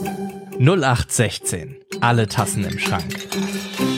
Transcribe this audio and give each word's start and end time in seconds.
0816. 0.00 1.76
Alle 2.00 2.28
Tassen 2.28 2.64
im 2.64 2.78
Schrank. 2.78 3.28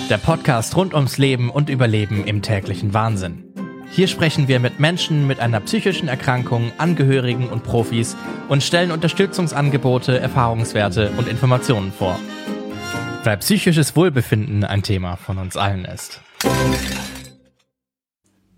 Der 0.09 0.17
Podcast 0.17 0.75
rund 0.75 0.95
ums 0.95 1.19
Leben 1.19 1.51
und 1.51 1.69
Überleben 1.69 2.25
im 2.25 2.41
täglichen 2.41 2.95
Wahnsinn. 2.95 3.53
Hier 3.91 4.09
sprechen 4.09 4.49
wir 4.49 4.61
mit 4.61 4.81
Menschen 4.81 5.27
mit 5.27 5.41
einer 5.41 5.61
psychischen 5.61 6.09
Erkrankung, 6.09 6.73
Angehörigen 6.79 7.51
und 7.51 7.65
Profis 7.65 8.17
und 8.49 8.63
stellen 8.63 8.93
Unterstützungsangebote, 8.93 10.19
Erfahrungswerte 10.19 11.11
und 11.19 11.29
Informationen 11.29 11.93
vor. 11.93 12.19
Weil 13.25 13.37
psychisches 13.39 13.95
Wohlbefinden 13.95 14.65
ein 14.65 14.83
Thema 14.83 15.17
von 15.17 15.37
uns 15.37 15.59
allen 15.59 15.85
ist. 15.85 16.23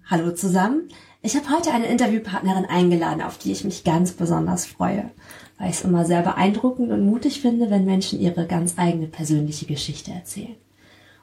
Hallo 0.09 0.33
zusammen. 0.33 0.89
Ich 1.23 1.35
habe 1.37 1.51
heute 1.51 1.73
eine 1.73 1.87
Interviewpartnerin 1.87 2.67
eingeladen, 2.67 3.23
auf 3.23 3.39
die 3.39 3.53
ich 3.53 3.65
mich 3.65 3.85
ganz 3.85 4.13
besonders 4.13 4.67
freue, 4.67 5.11
weil 5.59 5.71
ich 5.71 5.77
es 5.77 5.85
immer 5.85 6.05
sehr 6.05 6.23
beeindruckend 6.23 6.91
und 6.91 7.05
mutig 7.07 7.41
finde, 7.41 7.71
wenn 7.71 7.85
Menschen 7.85 8.21
ihre 8.21 8.47
ganz 8.47 8.75
eigene 8.77 9.07
persönliche 9.07 9.67
Geschichte 9.67 10.11
erzählen. 10.11 10.57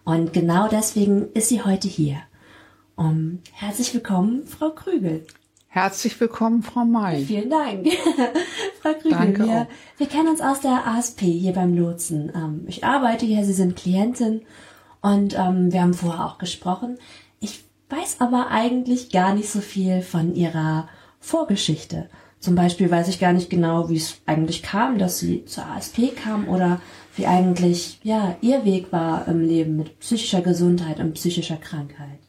Und 0.03 0.33
genau 0.33 0.67
deswegen 0.67 1.31
ist 1.33 1.49
sie 1.49 1.63
heute 1.63 1.88
hier. 1.88 2.17
Um, 2.95 3.39
herzlich 3.53 3.93
willkommen, 3.93 4.45
Frau 4.45 4.71
Krügel. 4.71 5.25
Herzlich 5.67 6.19
willkommen, 6.19 6.63
Frau 6.63 6.83
May. 6.83 7.23
Vielen 7.23 7.49
Dank. 7.49 7.88
Frau 8.81 8.93
Krügel, 8.93 9.11
Danke 9.11 9.45
wir, 9.45 9.67
wir 9.97 10.07
kennen 10.07 10.30
uns 10.30 10.41
aus 10.41 10.61
der 10.61 10.88
ASP 10.88 11.21
hier 11.21 11.53
beim 11.53 11.77
Lotsen. 11.77 12.31
Ähm, 12.35 12.63
ich 12.67 12.83
arbeite 12.83 13.25
hier, 13.25 13.45
Sie 13.45 13.53
sind 13.53 13.75
Klientin 13.75 14.41
und 15.02 15.38
ähm, 15.38 15.71
wir 15.71 15.81
haben 15.81 15.93
vorher 15.93 16.25
auch 16.25 16.39
gesprochen. 16.39 16.97
Ich 17.39 17.63
weiß 17.89 18.17
aber 18.19 18.47
eigentlich 18.49 19.11
gar 19.11 19.35
nicht 19.35 19.49
so 19.49 19.61
viel 19.61 20.02
von 20.02 20.33
Ihrer 20.33 20.89
Vorgeschichte. 21.19 22.09
Zum 22.39 22.55
Beispiel 22.55 22.89
weiß 22.89 23.09
ich 23.09 23.20
gar 23.20 23.34
nicht 23.34 23.49
genau, 23.49 23.89
wie 23.89 23.98
es 23.98 24.21
eigentlich 24.25 24.63
kam, 24.63 24.97
dass 24.97 25.20
Sie 25.20 25.43
zur 25.45 25.66
ASP 25.66 26.16
kam 26.16 26.47
oder 26.47 26.80
wie 27.16 27.27
eigentlich 27.27 27.99
ja 28.03 28.38
Ihr 28.41 28.63
Weg 28.63 28.91
war 28.91 29.27
im 29.27 29.41
Leben 29.41 29.75
mit 29.75 30.00
psychischer 30.00 30.41
Gesundheit 30.41 31.00
und 31.00 31.13
psychischer 31.13 31.58
Krankheit. 31.58 32.19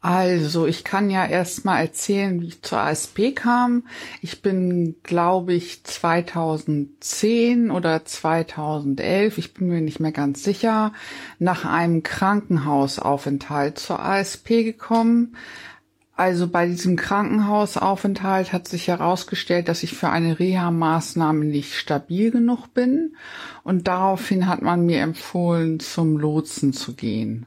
Also, 0.00 0.66
ich 0.66 0.84
kann 0.84 1.10
ja 1.10 1.26
erst 1.26 1.64
mal 1.64 1.80
erzählen, 1.80 2.40
wie 2.40 2.46
ich 2.46 2.62
zur 2.62 2.78
ASP 2.78 3.34
kam. 3.34 3.84
Ich 4.22 4.42
bin, 4.42 4.94
glaube 5.02 5.54
ich, 5.54 5.82
2010 5.82 7.72
oder 7.72 8.04
2011, 8.04 9.38
ich 9.38 9.54
bin 9.54 9.68
mir 9.68 9.80
nicht 9.80 9.98
mehr 9.98 10.12
ganz 10.12 10.44
sicher, 10.44 10.92
nach 11.40 11.64
einem 11.64 12.04
Krankenhausaufenthalt 12.04 13.78
zur 13.80 14.00
ASP 14.00 14.64
gekommen. 14.64 15.36
Also 16.18 16.48
bei 16.48 16.66
diesem 16.66 16.96
Krankenhausaufenthalt 16.96 18.52
hat 18.52 18.66
sich 18.66 18.88
herausgestellt, 18.88 19.68
dass 19.68 19.84
ich 19.84 19.94
für 19.94 20.08
eine 20.08 20.40
Reha-Maßnahme 20.40 21.44
nicht 21.44 21.74
stabil 21.74 22.32
genug 22.32 22.74
bin. 22.74 23.14
Und 23.62 23.86
daraufhin 23.86 24.48
hat 24.48 24.60
man 24.60 24.84
mir 24.84 25.00
empfohlen, 25.00 25.78
zum 25.78 26.18
Lotsen 26.18 26.72
zu 26.72 26.94
gehen. 26.94 27.46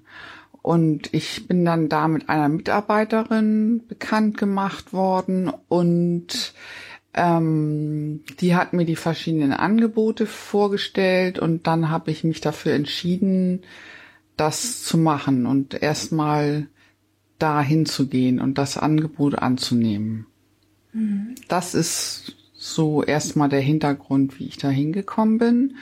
Und 0.62 1.14
ich 1.14 1.50
bin 1.50 1.66
dann 1.66 1.90
da 1.90 2.08
mit 2.08 2.30
einer 2.30 2.48
Mitarbeiterin 2.48 3.84
bekannt 3.90 4.38
gemacht 4.38 4.94
worden 4.94 5.52
und 5.68 6.54
ähm, 7.14 8.22
die 8.40 8.56
hat 8.56 8.72
mir 8.72 8.86
die 8.86 8.96
verschiedenen 8.96 9.52
Angebote 9.52 10.26
vorgestellt 10.26 11.40
und 11.40 11.68
dann 11.68 11.90
habe 11.90 12.10
ich 12.10 12.24
mich 12.24 12.40
dafür 12.40 12.72
entschieden, 12.72 13.64
das 14.38 14.82
zu 14.84 14.98
machen 14.98 15.46
und 15.46 15.74
erstmal 15.74 16.68
da 17.42 17.62
hinzugehen 17.62 18.40
und 18.40 18.58
das 18.58 18.78
Angebot 18.78 19.36
anzunehmen. 19.36 20.26
Das 21.48 21.74
ist 21.74 22.36
so 22.54 23.04
erstmal 23.04 23.50
der 23.50 23.62
Hintergrund, 23.62 24.40
wie 24.40 24.48
ich 24.48 24.58
da 24.58 24.70
hingekommen 24.70 25.38
bin. 25.38 25.76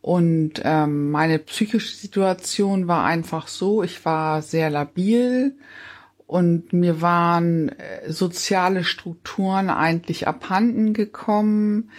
Und 0.00 0.62
ähm, 0.64 1.10
meine 1.10 1.38
psychische 1.38 1.96
Situation 1.96 2.86
war 2.86 3.04
einfach 3.04 3.48
so, 3.48 3.82
ich 3.82 4.04
war 4.04 4.40
sehr 4.40 4.70
labil 4.70 5.56
und 6.26 6.72
mir 6.72 7.00
waren 7.00 7.70
äh, 7.70 8.12
soziale 8.12 8.84
Strukturen 8.84 9.68
eigentlich 9.68 10.28
abhanden 10.28 10.94
gekommen. 10.94 11.90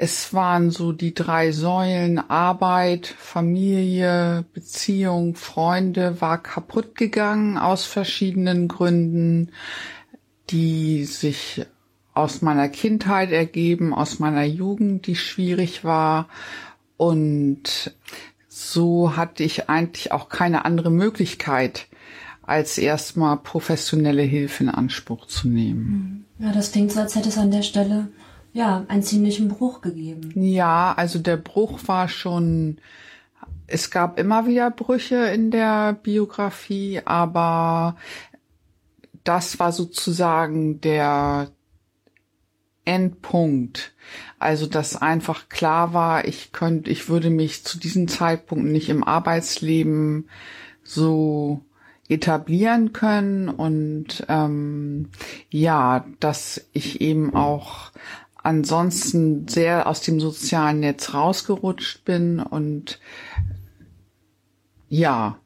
Es 0.00 0.32
waren 0.32 0.70
so 0.70 0.92
die 0.92 1.12
drei 1.12 1.50
Säulen 1.50 2.20
Arbeit, 2.30 3.08
Familie, 3.08 4.44
Beziehung, 4.54 5.34
Freunde 5.34 6.20
war 6.20 6.40
kaputt 6.40 6.94
gegangen 6.94 7.58
aus 7.58 7.84
verschiedenen 7.84 8.68
Gründen, 8.68 9.50
die 10.50 11.04
sich 11.04 11.66
aus 12.14 12.42
meiner 12.42 12.68
Kindheit 12.68 13.32
ergeben, 13.32 13.92
aus 13.92 14.20
meiner 14.20 14.44
Jugend, 14.44 15.08
die 15.08 15.16
schwierig 15.16 15.82
war. 15.82 16.28
Und 16.96 17.92
so 18.46 19.16
hatte 19.16 19.42
ich 19.42 19.68
eigentlich 19.68 20.12
auch 20.12 20.28
keine 20.28 20.64
andere 20.64 20.92
Möglichkeit, 20.92 21.88
als 22.42 22.78
erstmal 22.78 23.36
professionelle 23.36 24.22
Hilfe 24.22 24.62
in 24.62 24.70
Anspruch 24.70 25.26
zu 25.26 25.48
nehmen. 25.48 26.24
Ja, 26.38 26.52
das 26.52 26.70
klingt 26.70 26.92
so, 26.92 27.00
als 27.00 27.16
hätte 27.16 27.30
es 27.30 27.38
an 27.38 27.50
der 27.50 27.62
Stelle 27.62 28.06
ja 28.58 28.84
einen 28.88 29.02
ziemlichen 29.02 29.48
Bruch 29.48 29.80
gegeben. 29.80 30.32
Ja, 30.34 30.92
also 30.96 31.18
der 31.18 31.36
Bruch 31.36 31.80
war 31.86 32.08
schon, 32.08 32.78
es 33.66 33.90
gab 33.90 34.18
immer 34.18 34.46
wieder 34.46 34.70
Brüche 34.70 35.16
in 35.16 35.50
der 35.50 35.94
Biografie, 35.94 37.00
aber 37.04 37.96
das 39.24 39.58
war 39.58 39.72
sozusagen 39.72 40.80
der 40.80 41.50
Endpunkt. 42.84 43.92
Also, 44.38 44.66
dass 44.66 44.96
einfach 44.96 45.48
klar 45.50 45.92
war, 45.92 46.26
ich 46.26 46.52
könnte, 46.52 46.90
ich 46.90 47.08
würde 47.08 47.28
mich 47.28 47.64
zu 47.64 47.78
diesem 47.78 48.08
Zeitpunkt 48.08 48.64
nicht 48.64 48.88
im 48.88 49.04
Arbeitsleben 49.04 50.28
so 50.82 51.60
etablieren 52.08 52.94
können 52.94 53.50
und 53.50 54.24
ähm, 54.28 55.10
ja, 55.50 56.06
dass 56.20 56.66
ich 56.72 57.02
eben 57.02 57.34
auch 57.34 57.92
ansonsten 58.42 59.48
sehr 59.48 59.86
aus 59.86 60.00
dem 60.00 60.20
sozialen 60.20 60.80
Netz 60.80 61.14
rausgerutscht 61.14 62.04
bin 62.04 62.40
und 62.40 62.98
ja, 64.88 65.38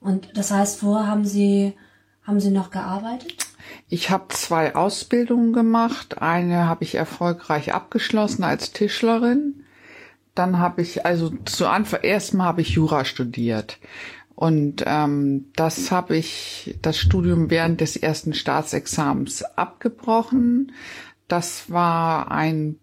Und 0.00 0.36
das 0.36 0.50
heißt, 0.50 0.80
vorher 0.80 1.06
haben 1.06 1.24
Sie 1.24 1.74
haben 2.30 2.40
Sie 2.40 2.50
noch 2.50 2.70
gearbeitet? 2.70 3.46
Ich 3.88 4.10
habe 4.10 4.28
zwei 4.28 4.74
Ausbildungen 4.76 5.52
gemacht. 5.52 6.22
Eine 6.22 6.66
habe 6.66 6.84
ich 6.84 6.94
erfolgreich 6.94 7.74
abgeschlossen 7.74 8.44
als 8.44 8.72
Tischlerin. 8.72 9.64
Dann 10.34 10.58
habe 10.58 10.82
ich, 10.82 11.04
also 11.04 11.30
zu 11.44 11.66
Anfang, 11.66 12.02
erstmal 12.02 12.46
habe 12.46 12.60
ich 12.60 12.70
Jura 12.70 13.04
studiert. 13.04 13.78
Und 14.36 14.84
ähm, 14.86 15.50
das 15.56 15.90
habe 15.90 16.16
ich, 16.16 16.78
das 16.82 16.98
Studium 16.98 17.50
während 17.50 17.80
des 17.80 17.96
ersten 17.96 18.32
Staatsexamens 18.32 19.42
abgebrochen. 19.42 20.72
Das 21.30 21.70
war 21.70 22.32
ein, 22.32 22.80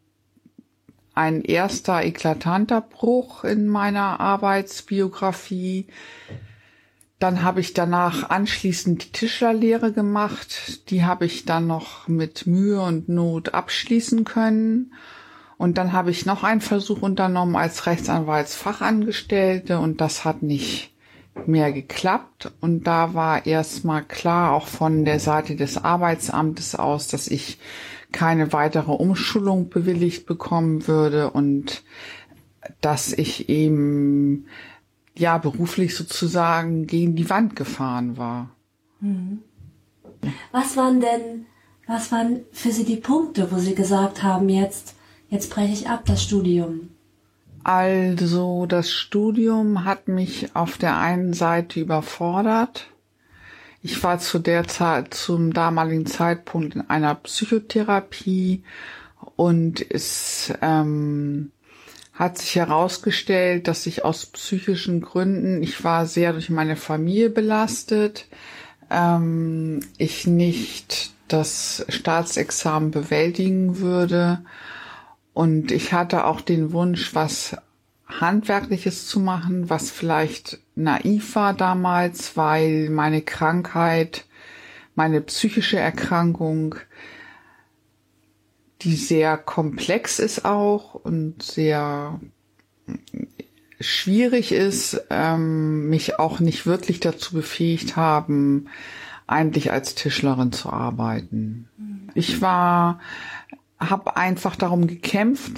ein 1.13 1.41
erster 1.41 2.05
eklatanter 2.05 2.79
Bruch 2.79 3.43
in 3.43 3.67
meiner 3.67 4.21
Arbeitsbiografie. 4.21 5.87
Dann 7.19 7.43
habe 7.43 7.59
ich 7.59 7.73
danach 7.73 8.29
anschließend 8.29 9.03
die 9.03 9.11
Tischlerlehre 9.11 9.91
gemacht. 9.91 10.89
Die 10.89 11.03
habe 11.03 11.25
ich 11.25 11.43
dann 11.43 11.67
noch 11.67 12.07
mit 12.07 12.47
Mühe 12.47 12.79
und 12.79 13.09
Not 13.09 13.53
abschließen 13.53 14.23
können. 14.23 14.93
Und 15.57 15.77
dann 15.77 15.91
habe 15.91 16.11
ich 16.11 16.25
noch 16.25 16.43
einen 16.45 16.61
Versuch 16.61 17.01
unternommen 17.01 17.57
als 17.57 17.85
Rechtsanwaltsfachangestellte 17.85 19.79
und 19.79 19.99
das 19.99 20.23
hat 20.23 20.41
nicht 20.41 20.93
mehr 21.47 21.73
geklappt. 21.73 22.53
Und 22.61 22.87
da 22.87 23.13
war 23.13 23.45
erstmal 23.45 24.05
klar, 24.05 24.53
auch 24.53 24.67
von 24.67 25.03
der 25.03 25.19
Seite 25.19 25.57
des 25.57 25.83
Arbeitsamtes 25.83 26.75
aus, 26.75 27.09
dass 27.09 27.27
ich 27.27 27.59
keine 28.11 28.53
weitere 28.53 28.91
Umschulung 28.91 29.69
bewilligt 29.69 30.25
bekommen 30.25 30.87
würde 30.87 31.31
und 31.31 31.83
dass 32.81 33.13
ich 33.13 33.49
eben 33.49 34.45
ja 35.15 35.37
beruflich 35.37 35.95
sozusagen 35.95 36.87
gegen 36.87 37.15
die 37.15 37.29
Wand 37.29 37.55
gefahren 37.55 38.17
war. 38.17 38.49
Was 40.51 40.77
waren 40.77 41.01
denn, 41.01 41.45
was 41.85 42.11
waren 42.11 42.41
für 42.51 42.71
Sie 42.71 42.85
die 42.85 42.97
Punkte, 42.97 43.51
wo 43.51 43.57
Sie 43.57 43.75
gesagt 43.75 44.23
haben, 44.23 44.49
jetzt, 44.49 44.95
jetzt 45.29 45.49
breche 45.49 45.73
ich 45.73 45.89
ab 45.89 46.03
das 46.05 46.23
Studium? 46.23 46.89
Also 47.63 48.65
das 48.65 48.91
Studium 48.91 49.83
hat 49.83 50.07
mich 50.07 50.55
auf 50.55 50.77
der 50.77 50.97
einen 50.97 51.33
Seite 51.33 51.79
überfordert. 51.79 52.87
Ich 53.83 54.03
war 54.03 54.19
zu 54.19 54.39
der 54.39 54.67
Zeit, 54.67 55.13
zum 55.13 55.53
damaligen 55.53 56.05
Zeitpunkt 56.05 56.75
in 56.75 56.89
einer 56.89 57.15
Psychotherapie 57.15 58.63
und 59.35 59.85
es 59.91 60.53
ähm, 60.61 61.51
hat 62.13 62.39
sich 62.39 62.55
herausgestellt, 62.55 63.67
dass 63.67 63.85
ich 63.85 64.03
aus 64.03 64.25
psychischen 64.25 65.01
Gründen, 65.01 65.61
ich 65.61 65.83
war 65.83 66.07
sehr 66.07 66.33
durch 66.33 66.49
meine 66.49 66.75
Familie 66.75 67.29
belastet, 67.29 68.27
ähm, 68.89 69.81
ich 69.97 70.25
nicht 70.25 71.11
das 71.27 71.85
Staatsexamen 71.89 72.91
bewältigen 72.91 73.79
würde. 73.79 74.43
Und 75.33 75.71
ich 75.71 75.93
hatte 75.93 76.25
auch 76.25 76.41
den 76.41 76.71
Wunsch, 76.71 77.13
was 77.13 77.57
Handwerkliches 78.07 79.07
zu 79.07 79.19
machen, 79.19 79.69
was 79.69 79.91
vielleicht 79.91 80.59
naiv 80.75 81.35
war 81.35 81.53
damals, 81.53 82.37
weil 82.37 82.89
meine 82.89 83.21
Krankheit, 83.21 84.25
meine 84.95 85.21
psychische 85.21 85.77
Erkrankung, 85.77 86.75
die 88.81 88.95
sehr 88.95 89.37
komplex 89.37 90.19
ist 90.19 90.45
auch 90.45 90.93
und 90.95 91.43
sehr 91.43 92.19
schwierig 93.79 94.51
ist, 94.51 95.01
ähm, 95.09 95.89
mich 95.89 96.19
auch 96.19 96.39
nicht 96.39 96.65
wirklich 96.65 96.99
dazu 96.99 97.33
befähigt 97.35 97.95
haben, 97.95 98.69
eigentlich 99.27 99.71
als 99.71 99.93
Tischlerin 99.95 100.51
zu 100.51 100.71
arbeiten. 100.71 101.67
Ich 102.15 102.41
war, 102.41 102.99
habe 103.79 104.15
einfach 104.17 104.55
darum 104.55 104.87
gekämpft, 104.87 105.51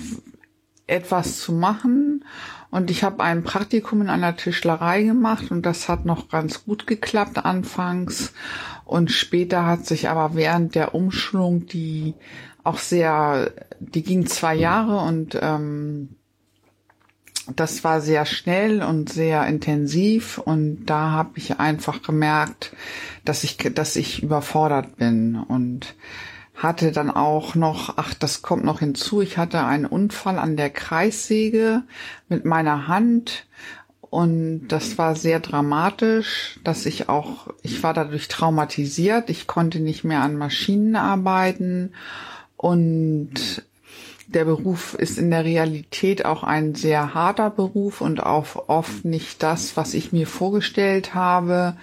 etwas 0.89 1.39
zu 1.39 1.53
machen. 1.53 2.25
Und 2.71 2.91
ich 2.91 3.03
habe 3.03 3.24
ein 3.24 3.44
Praktikum 3.44 4.01
in 4.01 4.09
einer 4.09 4.36
Tischlerei 4.36 5.03
gemacht 5.03 5.50
und 5.50 5.65
das 5.65 5.89
hat 5.89 6.06
noch 6.06 6.30
ganz 6.30 6.65
gut 6.65 6.86
geklappt 6.86 7.44
anfangs. 7.44 8.33
Und 8.86 9.12
später 9.12 9.65
hat 9.65 9.86
sich 9.86 10.09
aber 10.09 10.36
während 10.36 10.75
der 10.75 10.94
Umschulung, 10.94 11.65
die 11.68 12.13
auch 12.63 12.77
sehr, 12.77 13.51
die 13.80 14.03
ging 14.03 14.27
zwei 14.27 14.56
Jahre 14.56 15.00
und 15.00 15.38
ähm, 15.41 16.09
das 17.56 17.83
war 17.83 18.01
sehr 18.01 18.25
schnell 18.25 18.83
und 18.83 19.12
sehr 19.12 19.45
intensiv. 19.47 20.38
Und 20.38 20.85
da 20.85 21.12
habe 21.12 21.31
ich 21.35 21.59
einfach 21.59 22.01
gemerkt, 22.01 22.75
dass 23.25 23.44
ich, 23.44 23.57
dass 23.57 23.95
ich 23.95 24.24
überfordert 24.24 24.97
bin. 24.97 25.35
Und 25.35 25.95
hatte 26.59 26.91
dann 26.91 27.09
auch 27.09 27.56
noch, 27.56 27.94
ach, 27.95 28.13
das 28.13 28.41
kommt 28.41 28.65
noch 28.65 28.79
hinzu, 28.79 29.21
ich 29.21 29.38
hatte 29.38 29.63
einen 29.63 29.85
Unfall 29.85 30.38
an 30.38 30.57
der 30.57 30.69
Kreissäge 30.69 31.83
mit 32.27 32.44
meiner 32.44 32.88
Hand 32.88 33.47
und 34.01 34.67
das 34.67 34.97
war 34.97 35.15
sehr 35.15 35.39
dramatisch, 35.39 36.59
dass 36.65 36.85
ich 36.85 37.07
auch, 37.07 37.47
ich 37.63 37.81
war 37.81 37.94
dadurch 37.94 38.27
traumatisiert, 38.27 39.29
ich 39.29 39.47
konnte 39.47 39.79
nicht 39.79 40.03
mehr 40.03 40.21
an 40.21 40.35
Maschinen 40.35 40.97
arbeiten 40.97 41.94
und 42.57 43.63
der 44.27 44.44
Beruf 44.44 44.95
ist 44.95 45.17
in 45.17 45.31
der 45.31 45.45
Realität 45.45 46.25
auch 46.25 46.44
ein 46.44 46.75
sehr 46.75 47.13
harter 47.13 47.50
Beruf 47.50 48.01
und 48.01 48.21
auch 48.21 48.67
oft 48.67 49.06
nicht 49.06 49.41
das, 49.44 49.77
was 49.77 49.94
ich 49.94 50.11
mir 50.11 50.27
vorgestellt 50.27 51.15
habe. 51.15 51.77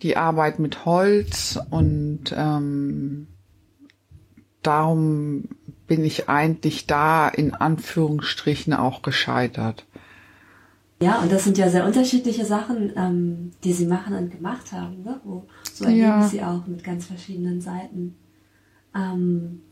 Die 0.00 0.16
Arbeit 0.16 0.58
mit 0.58 0.84
Holz 0.86 1.58
und 1.70 2.34
ähm, 2.36 3.26
darum 4.62 5.44
bin 5.86 6.04
ich 6.04 6.28
eigentlich 6.28 6.86
da 6.86 7.28
in 7.28 7.54
Anführungsstrichen 7.54 8.72
auch 8.72 9.02
gescheitert. 9.02 9.84
Ja, 11.00 11.20
und 11.20 11.32
das 11.32 11.44
sind 11.44 11.58
ja 11.58 11.68
sehr 11.68 11.84
unterschiedliche 11.84 12.44
Sachen, 12.44 12.92
ähm, 12.96 13.50
die 13.64 13.72
Sie 13.72 13.86
machen 13.86 14.14
und 14.14 14.30
gemacht 14.30 14.70
haben. 14.72 15.02
Ne? 15.02 15.20
Wo, 15.24 15.44
so 15.72 15.84
erleben 15.84 16.00
ja. 16.00 16.22
Sie 16.22 16.42
auch 16.42 16.66
mit 16.66 16.84
ganz 16.84 17.06
verschiedenen 17.06 17.60
Seiten. 17.60 18.14
Ähm, 18.94 19.62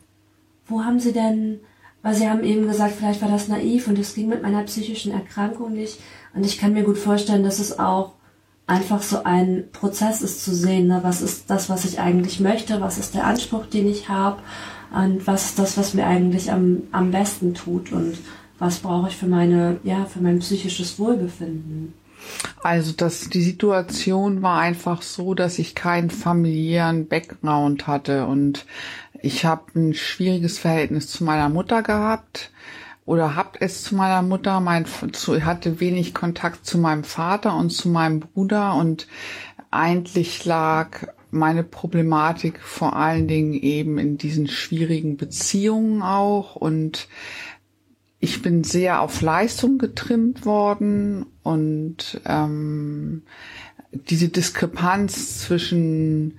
wo 0.67 0.83
haben 0.83 0.99
Sie 0.99 1.13
denn 1.13 1.61
weil 2.03 2.15
sie 2.15 2.29
haben 2.29 2.45
eben 2.45 2.67
gesagt, 2.67 2.95
vielleicht 2.97 3.21
war 3.21 3.29
das 3.29 3.49
naiv 3.49 3.87
und 3.87 3.99
es 3.99 4.15
ging 4.15 4.29
mit 4.29 4.43
meiner 4.43 4.63
psychischen 4.63 5.13
Erkrankung 5.13 5.73
nicht. 5.73 6.01
Und 6.35 6.47
ich 6.47 6.59
kann 6.59 6.73
mir 6.73 6.85
gut 6.85 6.99
vorstellen, 6.99 7.45
dass 7.45 7.59
es 7.59 7.79
auch 7.79 8.15
einfach 8.67 9.03
so 9.03 9.25
ein 9.25 9.65
Prozess 9.73 10.23
ist 10.23 10.45
zu 10.45 10.55
sehen, 10.55 10.87
ne? 10.87 11.01
was 11.03 11.21
ist 11.21 11.51
das, 11.51 11.69
was 11.69 11.85
ich 11.85 12.01
eigentlich 12.01 12.41
möchte, 12.41 12.81
was 12.81 12.99
ist 12.99 13.15
der 13.15 13.27
Anspruch, 13.27 13.67
den 13.67 13.89
ich 13.89 14.09
habe 14.09 14.41
und 14.93 15.27
was 15.27 15.55
das, 15.55 15.77
was 15.77 15.95
mir 15.95 16.07
eigentlich 16.07 16.51
am, 16.51 16.83
am 16.93 17.11
besten 17.11 17.55
tut 17.55 17.93
und 17.93 18.19
was 18.59 18.81
brauche 18.81 19.09
ich 19.09 19.17
für 19.17 19.27
meine, 19.27 19.79
ja, 19.85 20.05
für 20.05 20.21
mein 20.21 20.41
psychisches 20.41 20.99
Wohlbefinden. 20.99 21.95
Also 22.63 22.93
das, 22.93 23.31
die 23.31 23.43
Situation 23.43 24.43
war 24.43 24.61
einfach 24.61 25.01
so, 25.01 25.35
dass 25.35 25.59
ich 25.59 25.75
keinen 25.75 26.11
familiären 26.11 27.09
Background 27.09 27.87
hatte 27.87 28.27
und 28.27 28.67
ich 29.23 29.45
habe 29.45 29.63
ein 29.75 29.95
schwieriges 29.95 30.59
Verhältnis 30.59 31.09
zu 31.09 31.25
meiner 31.25 31.49
Mutter 31.49 31.83
gehabt 31.83 32.51
oder 33.07 33.37
habt 33.37 33.57
es 33.61 33.83
zu 33.83 33.95
meiner 33.95 34.23
Mutter. 34.23 34.61
Mein 34.61 34.87
zu, 35.13 35.43
hatte 35.45 35.81
wenig 35.81 36.15
Kontakt 36.15 36.67
zu 36.67 36.79
meinem 36.79 37.05
Vater 37.05 37.57
und 37.57 37.71
zu 37.71 37.89
meinem 37.89 38.21
Bruder 38.21 38.75
und 38.75 39.07
eigentlich 39.71 40.45
lag 40.45 41.07
meine 41.31 41.65
Problematik 41.65 42.61
vor 42.61 42.97
allen 42.97 43.29
Dingen 43.29 43.55
eben 43.55 43.99
in 43.99 44.19
diesen 44.19 44.49
schwierigen 44.49 45.17
Beziehungen 45.17 46.03
auch. 46.03 46.57
Und 46.57 47.09
ich 48.19 48.43
bin 48.43 48.65
sehr 48.65 49.01
auf 49.01 49.21
Leistung 49.21 49.79
getrimmt 49.79 50.45
worden 50.45 51.27
und 51.43 52.21
ähm, 52.27 53.23
diese 53.93 54.29
Diskrepanz 54.29 55.41
zwischen 55.41 56.39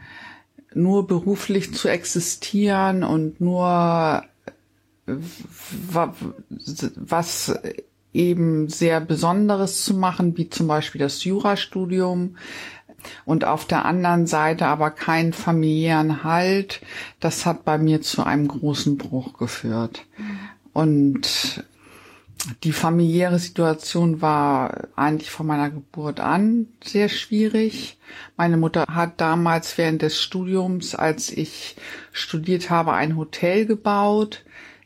nur 0.74 1.08
beruflich 1.08 1.74
zu 1.74 1.90
existieren 1.90 3.04
und 3.04 3.42
nur 3.42 4.24
was 6.96 7.54
eben 8.14 8.70
sehr 8.70 9.00
Besonderes 9.02 9.84
zu 9.84 9.94
machen, 9.94 10.38
wie 10.38 10.50
zum 10.50 10.68
Beispiel 10.68 11.00
das 11.00 11.24
Jurastudium 11.24 12.36
und 13.26 13.46
auf 13.46 13.66
der 13.66 13.86
anderen 13.86 14.28
Seite 14.28 14.68
aber 14.68 14.92
keinen 14.92 15.34
familiären 15.34 16.24
Halt, 16.24 16.82
das 17.20 17.46
hat 17.46 17.66
bei 17.66 17.78
mir 17.78 18.02
zu 18.02 18.24
einem 18.24 18.48
großen 18.48 18.98
Bruch 18.98 19.38
geführt. 19.38 20.06
Und 20.74 21.64
die 22.64 22.72
familiäre 22.72 23.38
Situation 23.38 24.22
war 24.22 24.88
eigentlich 24.96 25.30
von 25.30 25.46
meiner 25.46 25.70
Geburt 25.70 26.20
an 26.20 26.68
sehr 26.84 27.08
schwierig. 27.10 28.00
Meine 28.36 28.58
Mutter 28.58 28.86
hat 28.90 29.22
damals 29.22 29.78
während 29.78 30.02
des 30.02 30.20
Studiums, 30.20 30.96
als 30.96 31.30
ich 31.30 31.76
studiert 32.12 32.70
habe, 32.70 32.94
ein 32.94 33.16
Hotel 33.16 33.66
gebaut, 33.66 34.44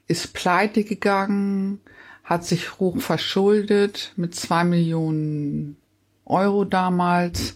ist 0.07 0.33
pleite 0.33 0.83
gegangen, 0.83 1.79
hat 2.23 2.45
sich 2.45 2.79
hoch 2.79 2.99
verschuldet 2.99 4.11
mit 4.17 4.35
zwei 4.35 4.63
Millionen 4.63 5.77
Euro 6.25 6.65
damals. 6.65 7.55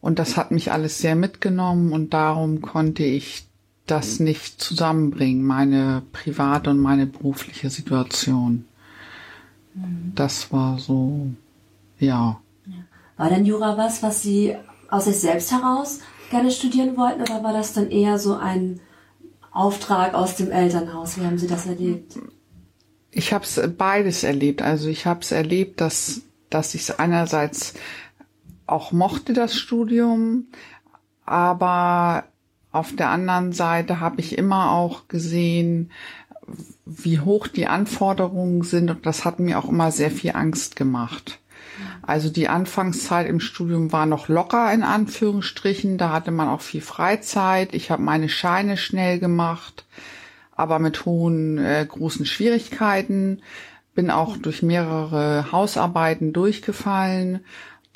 Und 0.00 0.18
das 0.18 0.36
hat 0.36 0.50
mich 0.50 0.70
alles 0.72 0.98
sehr 0.98 1.16
mitgenommen 1.16 1.92
und 1.92 2.14
darum 2.14 2.60
konnte 2.60 3.02
ich 3.02 3.46
das 3.86 4.20
nicht 4.20 4.60
zusammenbringen, 4.60 5.42
meine 5.42 6.02
private 6.12 6.70
und 6.70 6.78
meine 6.78 7.06
berufliche 7.06 7.70
Situation. 7.70 8.64
Das 10.14 10.52
war 10.52 10.78
so, 10.78 11.28
ja. 11.98 12.40
War 13.16 13.28
denn 13.30 13.44
Jura 13.44 13.76
was, 13.76 14.02
was 14.02 14.22
Sie 14.22 14.54
aus 14.88 15.04
sich 15.04 15.18
selbst 15.18 15.50
heraus 15.52 16.00
gerne 16.30 16.50
studieren 16.50 16.96
wollten 16.96 17.22
oder 17.22 17.42
war 17.42 17.52
das 17.52 17.72
dann 17.72 17.90
eher 17.90 18.18
so 18.18 18.34
ein 18.34 18.80
Auftrag 19.50 20.14
aus 20.14 20.36
dem 20.36 20.50
Elternhaus? 20.50 21.18
Wie 21.18 21.24
haben 21.24 21.38
Sie 21.38 21.46
das 21.46 21.66
erlebt? 21.66 22.18
Ich 23.10 23.32
habe 23.32 23.44
es 23.44 23.60
beides 23.76 24.22
erlebt. 24.22 24.62
Also 24.62 24.88
ich 24.88 25.06
habe 25.06 25.20
es 25.20 25.32
erlebt, 25.32 25.80
dass, 25.80 26.20
dass 26.50 26.74
ich 26.74 26.82
es 26.82 26.98
einerseits 26.98 27.74
auch 28.68 28.92
mochte, 28.92 29.32
das 29.32 29.56
Studium, 29.56 30.46
aber 31.24 32.24
auf 32.70 32.94
der 32.94 33.10
anderen 33.10 33.52
Seite 33.52 34.00
habe 34.00 34.20
ich 34.20 34.36
immer 34.36 34.72
auch 34.72 35.08
gesehen, 35.08 35.90
wie 36.86 37.20
hoch 37.20 37.46
die 37.46 37.66
Anforderungen 37.66 38.62
sind 38.62 38.90
und 38.90 39.04
das 39.04 39.24
hat 39.24 39.38
mir 39.38 39.58
auch 39.58 39.68
immer 39.68 39.90
sehr 39.90 40.10
viel 40.10 40.32
Angst 40.34 40.76
gemacht. 40.76 41.40
Also 42.02 42.30
die 42.30 42.48
Anfangszeit 42.48 43.28
im 43.28 43.40
Studium 43.40 43.92
war 43.92 44.06
noch 44.06 44.28
locker 44.28 44.72
in 44.72 44.82
Anführungsstrichen, 44.82 45.98
da 45.98 46.10
hatte 46.10 46.30
man 46.30 46.48
auch 46.48 46.62
viel 46.62 46.80
Freizeit. 46.80 47.74
Ich 47.74 47.90
habe 47.90 48.02
meine 48.02 48.28
Scheine 48.28 48.76
schnell 48.76 49.18
gemacht, 49.18 49.86
aber 50.56 50.78
mit 50.78 51.04
hohen 51.04 51.58
äh, 51.58 51.86
großen 51.86 52.26
Schwierigkeiten. 52.26 53.42
Bin 53.94 54.10
auch 54.10 54.36
durch 54.36 54.62
mehrere 54.62 55.52
Hausarbeiten 55.52 56.32
durchgefallen 56.32 57.40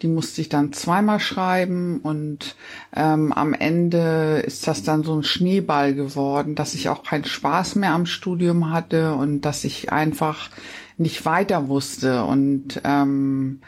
die 0.02 0.09
musste 0.09 0.40
ich 0.40 0.49
dann 0.49 0.73
zweimal 0.73 1.21
schreiben 1.21 2.00
und 2.00 2.56
ähm, 2.94 3.32
am 3.32 3.54
Ende 3.54 4.42
ist 4.44 4.66
das 4.66 4.82
dann 4.82 5.04
so 5.04 5.14
ein 5.14 5.23
Schneeball 5.23 5.94
geworden, 5.94 6.56
dass 6.56 6.75
ich 6.75 6.88
auch 6.88 7.04
keinen 7.04 7.25
Spaß 7.25 7.76
mehr 7.76 7.92
am 7.92 8.06
Studium 8.06 8.71
hatte 8.71 9.14
und 9.14 9.42
dass 9.42 9.64
ich 9.64 9.92
einfach 9.92 10.50
nicht 10.99 11.25
weiter 11.25 11.68
wusste 11.68 12.25
und 12.25 12.80
ähm, 12.85 13.61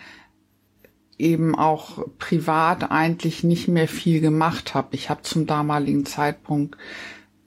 eben 1.19 1.55
auch 1.55 2.05
privat 2.19 2.91
eigentlich 2.91 3.45
nicht 3.45 3.69
mehr 3.69 3.89
viel 3.89 4.21
gemacht 4.21 4.75
habe. 4.75 4.89
Ich 4.97 5.11
habe 5.11 5.23
zum 5.23 5.47
damaligen 5.47 6.05
Zeitpunkt 6.05 6.77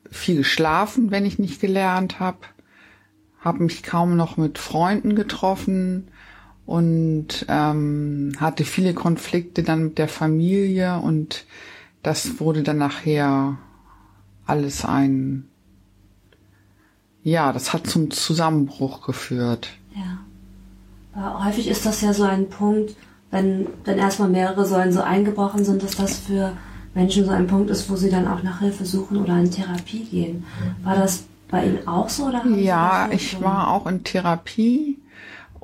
viel 0.09 0.37
geschlafen, 0.37 1.11
wenn 1.11 1.25
ich 1.25 1.37
nicht 1.37 1.59
gelernt 1.59 2.21
habe, 2.21 2.39
habe 3.41 3.63
mich 3.63 3.83
kaum 3.83 4.15
noch 4.15 4.37
mit 4.37 4.57
Freunden 4.57 5.15
getroffen 5.15 6.07
und 6.67 7.45
ähm, 7.49 8.33
hatte 8.39 8.63
viele 8.63 8.93
Konflikte 8.93 9.63
dann 9.63 9.85
mit 9.85 9.97
der 9.97 10.07
Familie 10.07 10.99
und 10.99 11.45
das 12.03 12.39
wurde 12.39 12.61
dann 12.61 12.77
nachher 12.77 13.57
alles 14.45 14.85
ein 14.85 15.47
ja, 17.27 17.51
das 17.51 17.73
hat 17.73 17.87
zum 17.87 18.09
Zusammenbruch 18.09 19.05
geführt. 19.05 19.67
Ja. 19.93 20.19
Aber 21.13 21.43
häufig 21.43 21.67
ist 21.67 21.85
das 21.85 21.99
ja 21.99 22.13
so 22.13 22.23
ein 22.23 22.47
Punkt, 22.47 22.95
wenn 23.31 23.67
dann 23.83 23.97
erstmal 23.97 24.29
mehrere 24.29 24.65
Säulen 24.65 24.93
so 24.93 25.01
eingebrochen 25.01 25.65
sind, 25.65 25.83
dass 25.83 25.97
das 25.97 26.19
für 26.19 26.53
Menschen 26.93 27.25
so 27.25 27.31
ein 27.31 27.47
Punkt 27.47 27.69
ist, 27.69 27.89
wo 27.89 27.97
sie 27.97 28.09
dann 28.09 28.29
auch 28.29 28.43
nach 28.43 28.61
Hilfe 28.61 28.85
suchen 28.85 29.17
oder 29.17 29.37
in 29.37 29.51
Therapie 29.51 30.05
gehen. 30.05 30.45
War 30.83 30.95
das 30.95 31.25
bei 31.49 31.65
Ihnen 31.65 31.85
auch 31.85 32.07
so? 32.07 32.27
Oder 32.27 32.45
ja, 32.45 33.09
ich 33.11 33.41
war 33.41 33.71
auch 33.71 33.87
in 33.87 34.05
Therapie 34.05 34.97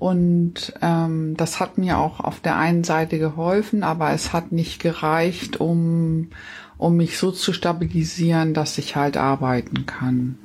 und 0.03 0.73
ähm, 0.81 1.37
das 1.37 1.61
hat 1.61 1.77
mir 1.77 1.97
auch 1.97 2.19
auf 2.19 2.41
der 2.41 2.57
einen 2.57 2.83
Seite 2.83 3.19
geholfen, 3.19 3.83
aber 3.83 4.11
es 4.11 4.33
hat 4.33 4.51
nicht 4.51 4.81
gereicht, 4.81 5.61
um, 5.61 6.27
um 6.77 6.97
mich 6.97 7.17
so 7.17 7.31
zu 7.31 7.53
stabilisieren, 7.53 8.53
dass 8.53 8.77
ich 8.77 8.97
halt 8.97 9.15
arbeiten 9.15 9.85
kann. 9.85 10.37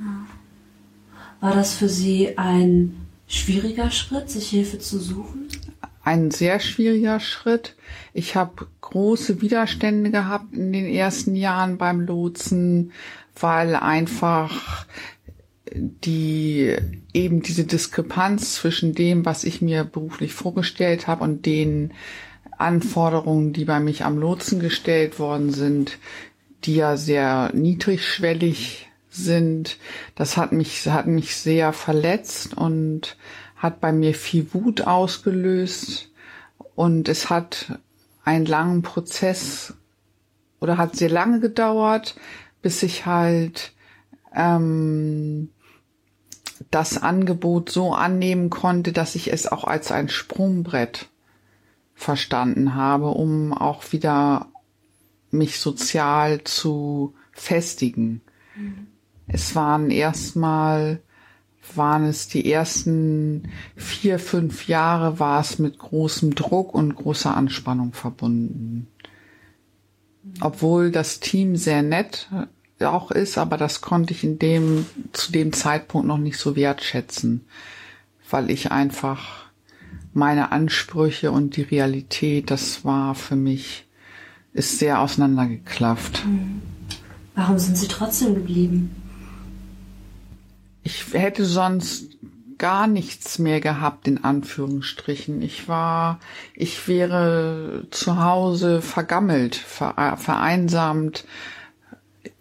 War 1.41 1.57
das 1.57 1.75
für 1.75 1.88
Sie 1.88 2.38
ein 2.38 2.95
schwieriger 3.27 3.91
Schritt, 3.91 4.31
sich 4.31 4.49
Hilfe 4.49 4.79
zu 4.79 5.00
suchen? 5.00 5.49
Ein 6.05 6.31
sehr 6.31 6.61
schwieriger 6.61 7.19
Schritt. 7.19 7.75
Ich 8.15 8.37
habe 8.37 8.69
große 8.81 9.41
Widerstände 9.41 10.12
gehabt 10.12 10.55
in 10.55 10.73
den 10.73 10.87
ersten 10.87 11.35
Jahren 11.35 11.79
beim 11.79 12.03
Lotsen, 12.03 12.93
weil 13.35 13.75
einfach 13.75 14.87
die 15.75 16.77
eben 17.13 17.43
diese 17.43 17.65
Diskrepanz 17.65 18.55
zwischen 18.55 18.95
dem, 18.95 19.25
was 19.25 19.45
ich 19.45 19.61
mir 19.63 19.85
beruflich 19.85 20.33
vorgestellt 20.33 21.07
habe 21.07 21.25
und 21.25 21.47
den 21.47 21.93
Anforderungen, 22.57 23.53
die 23.53 23.65
bei 23.65 23.81
mich 23.81 24.05
am 24.05 24.19
Lotsen 24.19 24.61
gestellt 24.61 25.19
worden 25.19 25.53
sind, 25.53 25.99
die 26.65 26.75
ja 26.75 26.97
sehr 26.97 27.51
niedrigschwellig 27.55 28.89
sind, 29.11 29.79
das 30.15 30.37
hat 30.37 30.53
mich, 30.53 30.87
hat 30.89 31.07
mich 31.07 31.37
sehr 31.37 31.73
verletzt 31.73 32.57
und 32.57 33.17
hat 33.57 33.81
bei 33.81 33.93
mir 33.93 34.15
viel 34.15 34.53
Wut 34.55 34.83
ausgelöst. 34.83 36.11
Und 36.75 37.09
es 37.09 37.31
hat 37.31 37.79
einen 38.25 38.47
langen 38.47 38.83
Prozess 38.83 39.75
oder 40.61 40.77
hat 40.77 40.97
sehr 40.97 41.11
lange 41.11 41.41
gedauert, 41.41 42.17
bis 42.63 42.83
ich 42.83 43.07
halt 43.07 43.73
ähm, 44.35 45.51
das 46.71 47.01
Angebot 47.01 47.71
so 47.71 47.95
annehmen 47.95 48.51
konnte, 48.51 48.93
dass 48.93 49.15
ich 49.15 49.33
es 49.33 49.47
auch 49.47 49.65
als 49.65 49.91
ein 49.91 50.09
Sprungbrett 50.09 51.09
verstanden 51.95 52.75
habe, 52.75 53.09
um 53.09 53.53
auch 53.53 53.93
wieder 53.93 54.49
mich 55.31 55.59
sozial 55.59 56.45
zu 56.45 57.15
festigen. 57.33 58.21
Mhm. 58.57 58.87
Es 59.27 59.55
waren 59.55 59.91
erstmal, 59.91 61.01
waren 61.75 62.05
es 62.05 62.29
die 62.29 62.51
ersten 62.51 63.51
vier, 63.77 64.19
fünf 64.19 64.69
Jahre, 64.69 65.19
war 65.19 65.41
es 65.41 65.59
mit 65.59 65.79
großem 65.79 66.35
Druck 66.35 66.75
und 66.75 66.95
großer 66.95 67.37
Anspannung 67.37 67.93
verbunden. 67.93 68.87
Mhm. 70.23 70.35
Obwohl 70.41 70.91
das 70.91 71.21
Team 71.21 71.57
sehr 71.57 71.83
nett 71.83 72.29
auch 72.87 73.11
ist, 73.11 73.38
aber 73.38 73.56
das 73.56 73.80
konnte 73.80 74.12
ich 74.12 74.25
in 74.25 74.38
dem, 74.38 74.87
zu 75.12 75.32
dem 75.32 75.52
Zeitpunkt 75.52 76.06
noch 76.06 76.18
nicht 76.18 76.38
so 76.38 76.56
wertschätzen, 76.56 77.44
weil 78.30 78.50
ich 78.50 78.70
einfach 78.70 79.47
meine 80.12 80.52
Ansprüche 80.52 81.32
und 81.32 81.56
die 81.56 81.62
Realität, 81.62 82.50
das 82.50 82.85
war 82.85 83.14
für 83.14 83.37
mich, 83.37 83.87
ist 84.52 84.78
sehr 84.78 85.00
auseinandergeklafft. 85.00 86.25
Mhm. 86.25 86.62
Warum 87.35 87.58
sind 87.58 87.76
Sie 87.76 87.87
trotzdem 87.87 88.35
geblieben? 88.35 88.97
Ich 90.82 91.12
hätte 91.12 91.44
sonst 91.44 92.16
gar 92.58 92.88
nichts 92.88 93.38
mehr 93.38 93.61
gehabt, 93.61 94.08
in 94.08 94.25
Anführungsstrichen. 94.25 95.40
Ich 95.42 95.68
war, 95.68 96.18
ich 96.54 96.88
wäre 96.88 97.87
zu 97.90 98.23
Hause 98.23 98.82
vergammelt, 98.82 99.54
vereinsamt, 99.54 101.25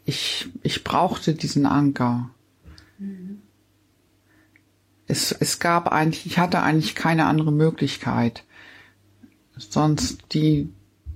ich, 0.08 0.48
ich 0.64 0.86
brauchte 0.86 1.36
diesen 1.36 1.66
Anker. 1.66 2.30
Mhm. 2.98 3.42
Es, 5.06 5.34
es 5.34 5.60
gab 5.60 5.92
eigentlich, 5.92 6.26
ich 6.26 6.40
hatte 6.40 6.62
eigentlich 6.62 6.96
keine 6.96 7.26
andere 7.26 7.52
Möglichkeit. 7.52 8.46
Sonst 9.58 10.34
die, 10.34 10.70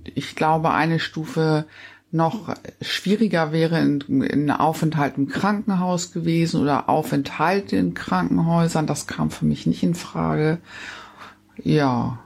ich 0.04 0.36
glaube, 0.36 0.72
eine 0.72 1.00
Stufe 1.00 1.66
noch 2.10 2.54
schwieriger 2.82 3.50
wäre 3.52 3.76
ein, 3.76 4.04
ein 4.08 4.50
Aufenthalt 4.50 5.16
im 5.16 5.28
Krankenhaus 5.28 6.12
gewesen 6.12 6.60
oder 6.60 6.90
Aufenthalt 6.90 7.72
in 7.72 7.94
Krankenhäusern. 7.94 8.86
Das 8.86 9.06
kam 9.06 9.30
für 9.30 9.46
mich 9.46 9.66
nicht 9.66 9.82
in 9.82 9.94
Frage. 9.94 10.58
Ja. 11.56 12.21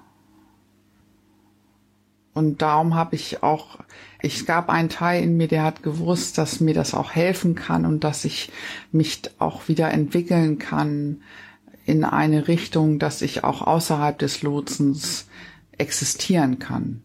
Und 2.36 2.60
darum 2.60 2.94
habe 2.94 3.14
ich 3.14 3.42
auch, 3.42 3.78
ich 4.20 4.44
gab 4.44 4.68
einen 4.68 4.90
Teil 4.90 5.22
in 5.22 5.38
mir, 5.38 5.48
der 5.48 5.62
hat 5.62 5.82
gewusst, 5.82 6.36
dass 6.36 6.60
mir 6.60 6.74
das 6.74 6.92
auch 6.92 7.12
helfen 7.12 7.54
kann 7.54 7.86
und 7.86 8.04
dass 8.04 8.26
ich 8.26 8.52
mich 8.92 9.22
auch 9.38 9.68
wieder 9.68 9.90
entwickeln 9.90 10.58
kann 10.58 11.22
in 11.86 12.04
eine 12.04 12.46
Richtung, 12.46 12.98
dass 12.98 13.22
ich 13.22 13.42
auch 13.42 13.62
außerhalb 13.62 14.18
des 14.18 14.42
Lotsens 14.42 15.28
existieren 15.78 16.58
kann. 16.58 17.04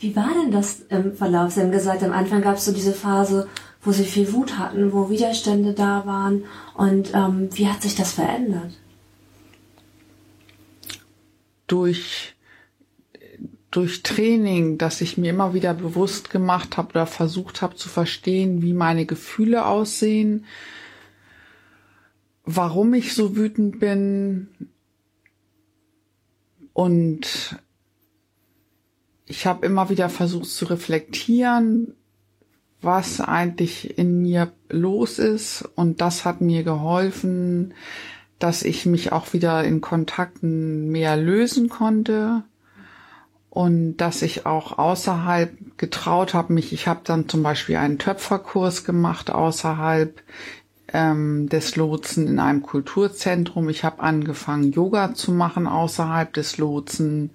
Wie 0.00 0.16
war 0.16 0.30
denn 0.34 0.50
das 0.50 0.80
im 0.88 1.14
Verlauf? 1.14 1.52
Sie 1.52 1.60
haben 1.60 1.70
gesagt, 1.70 2.02
am 2.02 2.12
Anfang 2.12 2.42
gab 2.42 2.56
es 2.56 2.64
so 2.64 2.72
diese 2.72 2.92
Phase, 2.92 3.48
wo 3.82 3.92
Sie 3.92 4.02
viel 4.02 4.32
Wut 4.32 4.58
hatten, 4.58 4.92
wo 4.92 5.10
Widerstände 5.10 5.74
da 5.74 6.06
waren. 6.06 6.42
Und 6.74 7.14
ähm, 7.14 7.50
wie 7.52 7.68
hat 7.68 7.82
sich 7.82 7.94
das 7.94 8.10
verändert? 8.10 8.72
Durch 11.68 12.35
durch 13.70 14.02
Training, 14.02 14.78
dass 14.78 15.00
ich 15.00 15.18
mir 15.18 15.30
immer 15.30 15.54
wieder 15.54 15.74
bewusst 15.74 16.30
gemacht 16.30 16.76
habe 16.76 16.90
oder 16.90 17.06
versucht 17.06 17.62
habe 17.62 17.76
zu 17.76 17.88
verstehen, 17.88 18.62
wie 18.62 18.72
meine 18.72 19.06
Gefühle 19.06 19.66
aussehen, 19.66 20.44
warum 22.44 22.94
ich 22.94 23.14
so 23.14 23.36
wütend 23.36 23.80
bin 23.80 24.48
und 26.72 27.58
ich 29.26 29.46
habe 29.46 29.66
immer 29.66 29.90
wieder 29.90 30.08
versucht 30.08 30.48
zu 30.48 30.66
reflektieren, 30.66 31.94
was 32.80 33.20
eigentlich 33.20 33.98
in 33.98 34.22
mir 34.22 34.52
los 34.68 35.18
ist 35.18 35.68
und 35.74 36.00
das 36.00 36.24
hat 36.24 36.40
mir 36.40 36.62
geholfen, 36.62 37.74
dass 38.38 38.62
ich 38.62 38.86
mich 38.86 39.10
auch 39.10 39.32
wieder 39.32 39.64
in 39.64 39.80
Kontakten 39.80 40.88
mehr 40.90 41.16
lösen 41.16 41.68
konnte 41.68 42.44
und 43.56 43.96
dass 43.96 44.20
ich 44.20 44.44
auch 44.44 44.76
außerhalb 44.76 45.78
getraut 45.78 46.34
habe 46.34 46.52
mich. 46.52 46.74
Ich 46.74 46.86
habe 46.86 47.00
dann 47.04 47.26
zum 47.26 47.42
Beispiel 47.42 47.76
einen 47.76 47.98
Töpferkurs 47.98 48.84
gemacht 48.84 49.30
außerhalb 49.30 50.20
ähm, 50.92 51.48
des 51.48 51.74
Lotsen 51.74 52.26
in 52.26 52.38
einem 52.38 52.60
Kulturzentrum. 52.60 53.70
Ich 53.70 53.82
habe 53.82 54.02
angefangen 54.02 54.72
Yoga 54.72 55.14
zu 55.14 55.32
machen 55.32 55.66
außerhalb 55.66 56.34
des 56.34 56.58
Lotsen. 56.58 57.30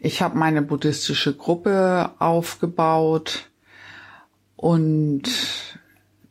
Ich 0.00 0.20
habe 0.20 0.36
meine 0.36 0.60
buddhistische 0.60 1.34
Gruppe 1.34 2.10
aufgebaut 2.18 3.48
und 4.54 5.22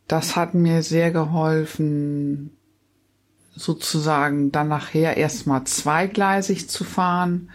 das 0.07 0.35
hat 0.35 0.53
mir 0.53 0.83
sehr 0.83 1.09
geholfen, 1.09 2.55
sozusagen 3.55 4.51
dann 4.51 4.67
nachher 4.67 5.17
erstmal 5.17 5.63
zweigleisig 5.63 6.69
zu 6.69 6.83
fahren 6.83 7.49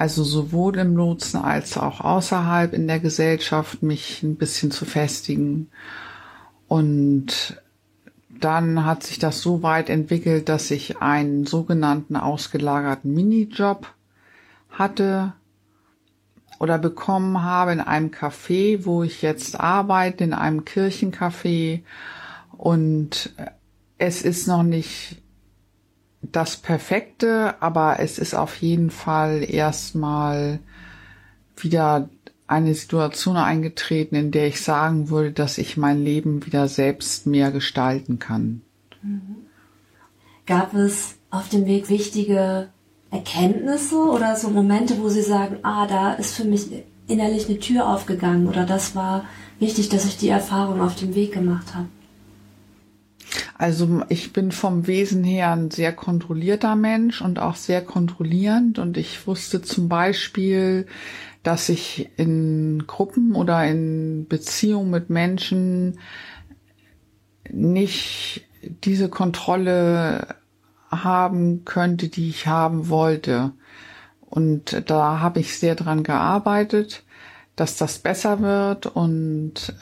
also 0.00 0.24
sowohl 0.24 0.78
im 0.78 0.96
Lotsen 0.96 1.38
als 1.38 1.76
auch 1.76 2.00
außerhalb 2.00 2.72
in 2.72 2.88
der 2.88 3.00
Gesellschaft 3.00 3.82
mich 3.82 4.22
ein 4.22 4.36
bisschen 4.36 4.70
zu 4.70 4.86
festigen. 4.86 5.68
Und 6.68 7.60
dann 8.30 8.86
hat 8.86 9.02
sich 9.02 9.18
das 9.18 9.42
so 9.42 9.62
weit 9.62 9.90
entwickelt, 9.90 10.48
dass 10.48 10.70
ich 10.70 11.02
einen 11.02 11.44
sogenannten 11.44 12.16
ausgelagerten 12.16 13.12
Minijob 13.12 13.92
hatte 14.70 15.34
oder 16.58 16.78
bekommen 16.78 17.42
habe 17.42 17.72
in 17.72 17.80
einem 17.80 18.08
Café, 18.08 18.86
wo 18.86 19.02
ich 19.02 19.20
jetzt 19.20 19.60
arbeite, 19.60 20.24
in 20.24 20.32
einem 20.32 20.64
Kirchencafé. 20.64 21.82
Und 22.56 23.34
es 23.98 24.22
ist 24.22 24.46
noch 24.46 24.62
nicht 24.62 25.19
das 26.22 26.56
Perfekte, 26.56 27.60
aber 27.60 27.98
es 28.00 28.18
ist 28.18 28.34
auf 28.34 28.56
jeden 28.56 28.90
Fall 28.90 29.44
erstmal 29.48 30.60
wieder 31.56 32.08
eine 32.46 32.74
Situation 32.74 33.36
eingetreten, 33.36 34.16
in 34.16 34.30
der 34.30 34.48
ich 34.48 34.60
sagen 34.60 35.08
würde, 35.08 35.32
dass 35.32 35.58
ich 35.58 35.76
mein 35.76 36.02
Leben 36.02 36.44
wieder 36.46 36.68
selbst 36.68 37.26
mehr 37.26 37.52
gestalten 37.52 38.18
kann. 38.18 38.62
Mhm. 39.02 39.36
Gab 40.46 40.74
es 40.74 41.14
auf 41.30 41.48
dem 41.48 41.66
Weg 41.66 41.88
wichtige 41.88 42.68
Erkenntnisse 43.10 43.96
oder 43.96 44.36
so 44.36 44.50
Momente, 44.50 45.00
wo 45.00 45.08
Sie 45.08 45.22
sagen, 45.22 45.58
ah, 45.62 45.86
da 45.86 46.14
ist 46.14 46.34
für 46.34 46.44
mich 46.44 46.66
innerlich 47.06 47.48
eine 47.48 47.58
Tür 47.58 47.88
aufgegangen 47.88 48.48
oder 48.48 48.66
das 48.66 48.96
war 48.96 49.24
wichtig, 49.58 49.88
dass 49.88 50.04
ich 50.04 50.16
die 50.16 50.28
Erfahrung 50.28 50.80
auf 50.80 50.96
dem 50.96 51.14
Weg 51.14 51.32
gemacht 51.32 51.74
habe? 51.74 51.88
Also 53.60 54.00
ich 54.08 54.32
bin 54.32 54.52
vom 54.52 54.86
Wesen 54.86 55.22
her 55.22 55.52
ein 55.52 55.70
sehr 55.70 55.92
kontrollierter 55.92 56.76
Mensch 56.76 57.20
und 57.20 57.38
auch 57.38 57.56
sehr 57.56 57.84
kontrollierend. 57.84 58.78
Und 58.78 58.96
ich 58.96 59.26
wusste 59.26 59.60
zum 59.60 59.86
Beispiel, 59.86 60.86
dass 61.42 61.68
ich 61.68 62.08
in 62.16 62.86
Gruppen 62.86 63.34
oder 63.34 63.62
in 63.66 64.26
Beziehungen 64.26 64.88
mit 64.88 65.10
Menschen 65.10 65.98
nicht 67.50 68.48
diese 68.82 69.10
Kontrolle 69.10 70.36
haben 70.90 71.66
könnte, 71.66 72.08
die 72.08 72.30
ich 72.30 72.46
haben 72.46 72.88
wollte. 72.88 73.52
Und 74.22 74.84
da 74.88 75.20
habe 75.20 75.40
ich 75.40 75.58
sehr 75.58 75.74
dran 75.74 76.02
gearbeitet, 76.02 77.04
dass 77.56 77.76
das 77.76 77.98
besser 77.98 78.40
wird. 78.40 78.86
Und 78.86 79.74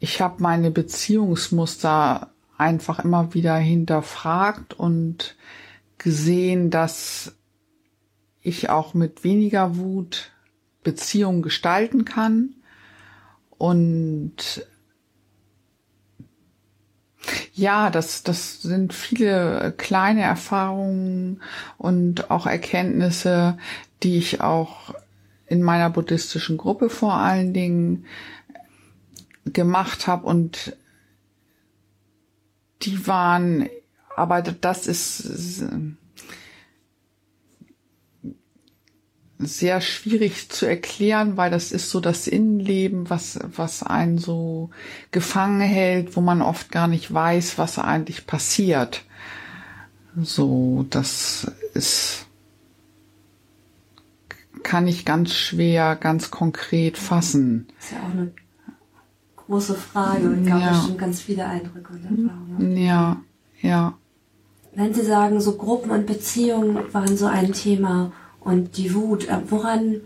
ich 0.00 0.20
habe 0.20 0.42
meine 0.42 0.72
Beziehungsmuster 0.72 2.32
einfach 2.60 3.02
immer 3.02 3.32
wieder 3.34 3.56
hinterfragt 3.56 4.74
und 4.74 5.36
gesehen, 5.98 6.70
dass 6.70 7.34
ich 8.42 8.68
auch 8.70 8.94
mit 8.94 9.24
weniger 9.24 9.76
Wut 9.76 10.30
Beziehungen 10.82 11.42
gestalten 11.42 12.04
kann. 12.04 12.54
Und 13.50 14.66
ja, 17.54 17.90
das, 17.90 18.22
das 18.22 18.62
sind 18.62 18.94
viele 18.94 19.74
kleine 19.76 20.22
Erfahrungen 20.22 21.42
und 21.78 22.30
auch 22.30 22.46
Erkenntnisse, 22.46 23.58
die 24.02 24.16
ich 24.18 24.40
auch 24.40 24.94
in 25.46 25.62
meiner 25.62 25.90
buddhistischen 25.90 26.56
Gruppe 26.56 26.88
vor 26.90 27.14
allen 27.14 27.52
Dingen 27.52 28.06
gemacht 29.44 30.06
habe. 30.06 30.26
Und 30.26 30.76
die 32.82 33.06
waren, 33.06 33.68
aber 34.16 34.42
das 34.42 34.86
ist 34.86 35.62
sehr 39.40 39.80
schwierig 39.80 40.50
zu 40.50 40.66
erklären, 40.66 41.36
weil 41.36 41.50
das 41.50 41.72
ist 41.72 41.90
so 41.90 42.00
das 42.00 42.26
Innenleben, 42.26 43.08
was, 43.08 43.38
was 43.56 43.82
einen 43.82 44.18
so 44.18 44.70
gefangen 45.12 45.62
hält, 45.62 46.14
wo 46.16 46.20
man 46.20 46.42
oft 46.42 46.70
gar 46.70 46.88
nicht 46.88 47.12
weiß, 47.12 47.56
was 47.56 47.78
eigentlich 47.78 48.26
passiert. 48.26 49.04
So, 50.20 50.86
das 50.90 51.50
ist, 51.72 52.26
kann 54.62 54.86
ich 54.86 55.04
ganz 55.04 55.32
schwer, 55.32 55.96
ganz 55.96 56.30
konkret 56.30 56.98
fassen. 56.98 57.68
Das 57.76 57.86
ist 57.86 57.92
ja 57.92 57.98
auch 58.00 58.12
eine 58.12 58.32
große 59.50 59.74
Frage 59.74 60.28
und 60.28 60.46
gab 60.46 60.60
ja. 60.60 60.74
schon 60.74 60.96
ganz 60.96 61.20
viele 61.20 61.44
Eindrücke 61.44 61.92
und 61.92 62.04
Erfahrungen. 62.04 62.76
Ja, 62.76 63.16
ja. 63.60 63.94
Wenn 64.74 64.94
Sie 64.94 65.04
sagen, 65.04 65.40
so 65.40 65.56
Gruppen 65.56 65.90
und 65.90 66.06
Beziehungen 66.06 66.78
waren 66.92 67.16
so 67.16 67.26
ein 67.26 67.52
Thema 67.52 68.12
und 68.38 68.76
die 68.76 68.94
Wut, 68.94 69.28
äh, 69.28 69.38
woran, 69.48 69.96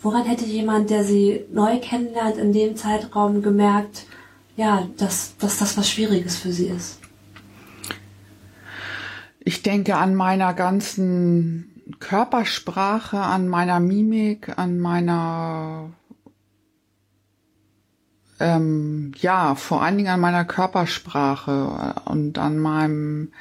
woran 0.00 0.26
hätte 0.26 0.44
jemand, 0.44 0.90
der 0.90 1.04
Sie 1.04 1.46
neu 1.50 1.80
kennenlernt, 1.80 2.36
in 2.36 2.52
dem 2.52 2.76
Zeitraum 2.76 3.40
gemerkt, 3.40 4.06
ja, 4.56 4.86
dass, 4.98 5.34
dass 5.38 5.58
das 5.58 5.78
was 5.78 5.88
Schwieriges 5.88 6.36
für 6.36 6.52
Sie 6.52 6.66
ist? 6.66 6.98
Ich 9.42 9.62
denke 9.62 9.96
an 9.96 10.14
meiner 10.14 10.52
ganzen 10.52 11.82
Körpersprache, 12.00 13.18
an 13.18 13.48
meiner 13.48 13.80
Mimik, 13.80 14.58
an 14.58 14.78
meiner 14.78 15.90
ähm, 18.40 19.12
ja, 19.18 19.54
vor 19.54 19.82
allen 19.82 19.98
Dingen 19.98 20.12
an 20.12 20.20
meiner 20.20 20.44
Körpersprache 20.44 21.94
und 22.06 22.38
an 22.38 22.58
meinem 22.58 23.32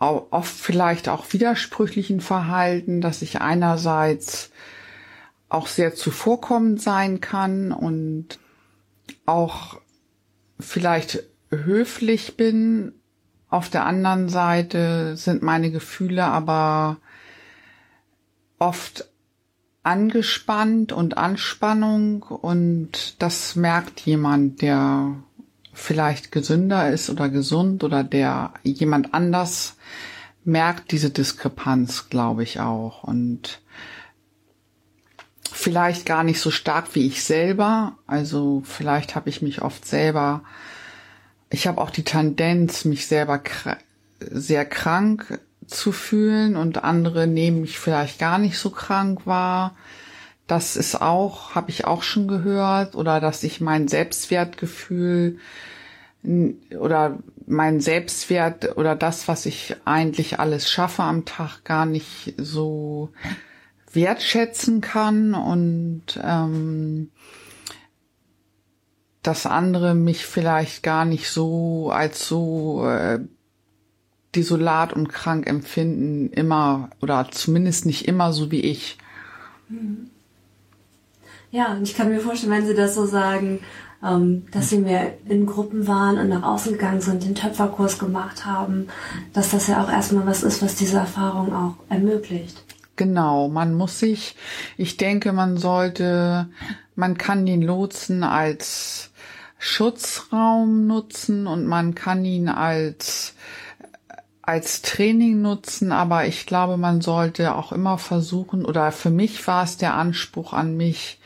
oft 0.00 0.54
vielleicht 0.54 1.08
auch 1.08 1.32
widersprüchlichen 1.32 2.20
Verhalten, 2.20 3.00
dass 3.00 3.22
ich 3.22 3.40
einerseits 3.40 4.50
auch 5.48 5.66
sehr 5.66 5.94
zuvorkommend 5.94 6.80
sein 6.80 7.20
kann 7.20 7.72
und 7.72 8.38
auch 9.26 9.80
vielleicht 10.60 11.24
höflich 11.50 12.36
bin. 12.36 12.92
Auf 13.48 13.70
der 13.70 13.86
anderen 13.86 14.28
Seite 14.28 15.16
sind 15.16 15.42
meine 15.42 15.70
Gefühle 15.70 16.24
aber 16.24 16.98
oft 18.58 19.08
angespannt 19.88 20.92
und 20.92 21.16
Anspannung 21.18 22.22
und 22.22 23.22
das 23.22 23.56
merkt 23.56 24.00
jemand, 24.00 24.62
der 24.62 25.14
vielleicht 25.72 26.32
gesünder 26.32 26.90
ist 26.90 27.10
oder 27.10 27.28
gesund 27.28 27.84
oder 27.84 28.04
der 28.04 28.54
jemand 28.62 29.14
anders 29.14 29.76
merkt 30.44 30.92
diese 30.92 31.10
Diskrepanz, 31.10 32.08
glaube 32.08 32.42
ich 32.42 32.60
auch. 32.60 33.04
Und 33.04 33.60
vielleicht 35.52 36.06
gar 36.06 36.24
nicht 36.24 36.40
so 36.40 36.50
stark 36.50 36.94
wie 36.94 37.06
ich 37.06 37.22
selber, 37.22 37.96
also 38.06 38.62
vielleicht 38.64 39.14
habe 39.14 39.28
ich 39.28 39.42
mich 39.42 39.62
oft 39.62 39.86
selber 39.86 40.42
ich 41.50 41.66
habe 41.66 41.80
auch 41.80 41.90
die 41.90 42.04
Tendenz, 42.04 42.84
mich 42.84 43.06
selber 43.06 43.40
sehr 44.20 44.64
krank 44.64 45.40
zu 45.68 45.92
fühlen 45.92 46.56
und 46.56 46.82
andere 46.84 47.26
nehmen 47.26 47.60
mich 47.60 47.78
vielleicht 47.78 48.18
gar 48.18 48.38
nicht 48.38 48.58
so 48.58 48.70
krank 48.70 49.26
wahr. 49.26 49.76
Das 50.46 50.76
ist 50.76 51.00
auch, 51.00 51.54
habe 51.54 51.70
ich 51.70 51.84
auch 51.84 52.02
schon 52.02 52.26
gehört, 52.26 52.94
oder 52.94 53.20
dass 53.20 53.44
ich 53.44 53.60
mein 53.60 53.86
Selbstwertgefühl 53.86 55.38
oder 56.78 57.18
mein 57.46 57.80
Selbstwert 57.80 58.76
oder 58.76 58.96
das, 58.96 59.28
was 59.28 59.46
ich 59.46 59.76
eigentlich 59.84 60.40
alles 60.40 60.70
schaffe 60.70 61.02
am 61.02 61.24
Tag, 61.24 61.64
gar 61.64 61.86
nicht 61.86 62.34
so 62.36 63.10
wertschätzen 63.92 64.80
kann 64.80 65.34
und 65.34 66.20
ähm, 66.22 67.10
dass 69.22 69.46
andere 69.46 69.94
mich 69.94 70.26
vielleicht 70.26 70.82
gar 70.82 71.04
nicht 71.04 71.28
so 71.30 71.90
als 71.90 72.26
so 72.26 72.86
äh, 72.88 73.20
desolat 74.34 74.92
und 74.92 75.08
krank 75.08 75.46
empfinden, 75.46 76.30
immer 76.32 76.90
oder 77.00 77.28
zumindest 77.30 77.86
nicht 77.86 78.06
immer 78.06 78.32
so 78.32 78.50
wie 78.50 78.60
ich. 78.60 78.98
Ja, 81.50 81.72
und 81.72 81.82
ich 81.82 81.94
kann 81.94 82.10
mir 82.10 82.20
vorstellen, 82.20 82.52
wenn 82.52 82.66
Sie 82.66 82.74
das 82.74 82.94
so 82.94 83.06
sagen, 83.06 83.60
ähm, 84.04 84.46
dass 84.52 84.70
Sie 84.70 84.78
mehr 84.78 85.14
in 85.26 85.46
Gruppen 85.46 85.86
waren 85.86 86.18
und 86.18 86.28
nach 86.28 86.42
außen 86.42 86.72
gegangen 86.72 87.00
sind, 87.00 87.24
den 87.24 87.34
Töpferkurs 87.34 87.98
gemacht 87.98 88.44
haben, 88.44 88.88
dass 89.32 89.50
das 89.50 89.66
ja 89.66 89.82
auch 89.82 89.90
erstmal 89.90 90.26
was 90.26 90.42
ist, 90.42 90.62
was 90.62 90.74
diese 90.74 90.98
Erfahrung 90.98 91.52
auch 91.54 91.74
ermöglicht. 91.88 92.62
Genau, 92.96 93.48
man 93.48 93.74
muss 93.74 94.00
sich, 94.00 94.36
ich 94.76 94.96
denke, 94.96 95.32
man 95.32 95.56
sollte, 95.56 96.48
man 96.96 97.16
kann 97.16 97.46
den 97.46 97.62
Lotsen 97.62 98.24
als 98.24 99.10
Schutzraum 99.58 100.86
nutzen 100.86 101.46
und 101.46 101.66
man 101.66 101.94
kann 101.94 102.24
ihn 102.24 102.48
als 102.48 103.34
als 104.48 104.80
Training 104.80 105.42
nutzen, 105.42 105.92
aber 105.92 106.26
ich 106.26 106.46
glaube, 106.46 106.78
man 106.78 107.02
sollte 107.02 107.54
auch 107.54 107.70
immer 107.70 107.98
versuchen, 107.98 108.64
oder 108.64 108.92
für 108.92 109.10
mich 109.10 109.46
war 109.46 109.62
es 109.62 109.76
der 109.76 109.92
Anspruch 109.92 110.54
an 110.54 110.74
mich, 110.74 111.20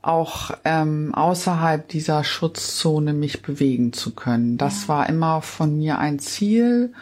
auch 0.00 0.52
ähm, 0.64 1.12
außerhalb 1.12 1.88
dieser 1.88 2.22
Schutzzone 2.22 3.14
mich 3.14 3.42
bewegen 3.42 3.92
zu 3.92 4.14
können. 4.14 4.58
Das 4.58 4.88
war 4.88 5.08
immer 5.08 5.42
von 5.42 5.76
mir 5.76 5.98
ein 5.98 6.20
Ziel 6.20 6.92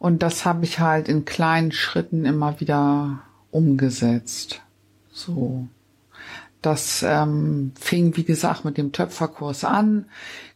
und 0.00 0.24
das 0.24 0.44
habe 0.44 0.64
ich 0.64 0.80
halt 0.80 1.08
in 1.08 1.24
kleinen 1.24 1.70
Schritten 1.70 2.24
immer 2.24 2.58
wieder 2.58 3.20
umgesetzt. 3.52 4.60
So. 5.12 5.68
Das 6.62 7.04
ähm, 7.06 7.70
fing, 7.78 8.16
wie 8.16 8.24
gesagt, 8.24 8.64
mit 8.64 8.76
dem 8.76 8.90
Töpferkurs 8.90 9.62
an, 9.62 10.06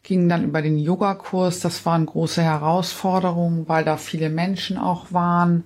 ging 0.03 0.29
dann 0.29 0.45
über 0.45 0.63
den 0.63 0.79
Yogakurs. 0.79 1.61
Das 1.61 1.85
waren 1.87 2.07
große 2.07 2.43
Herausforderungen, 2.43 3.69
weil 3.69 3.85
da 3.85 3.97
viele 3.97 4.31
Menschen 4.31 4.79
auch 4.79 5.13
waren, 5.13 5.65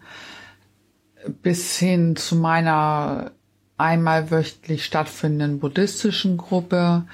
bis 1.43 1.77
hin 1.77 2.17
zu 2.17 2.37
meiner 2.37 3.33
einmal 3.77 4.31
wöchentlich 4.31 4.85
stattfindenden 4.85 5.59
buddhistischen 5.59 6.37
Gruppe, 6.37 7.05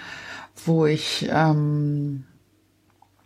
wo 0.64 0.86
ich 0.86 1.28
ähm, 1.32 2.24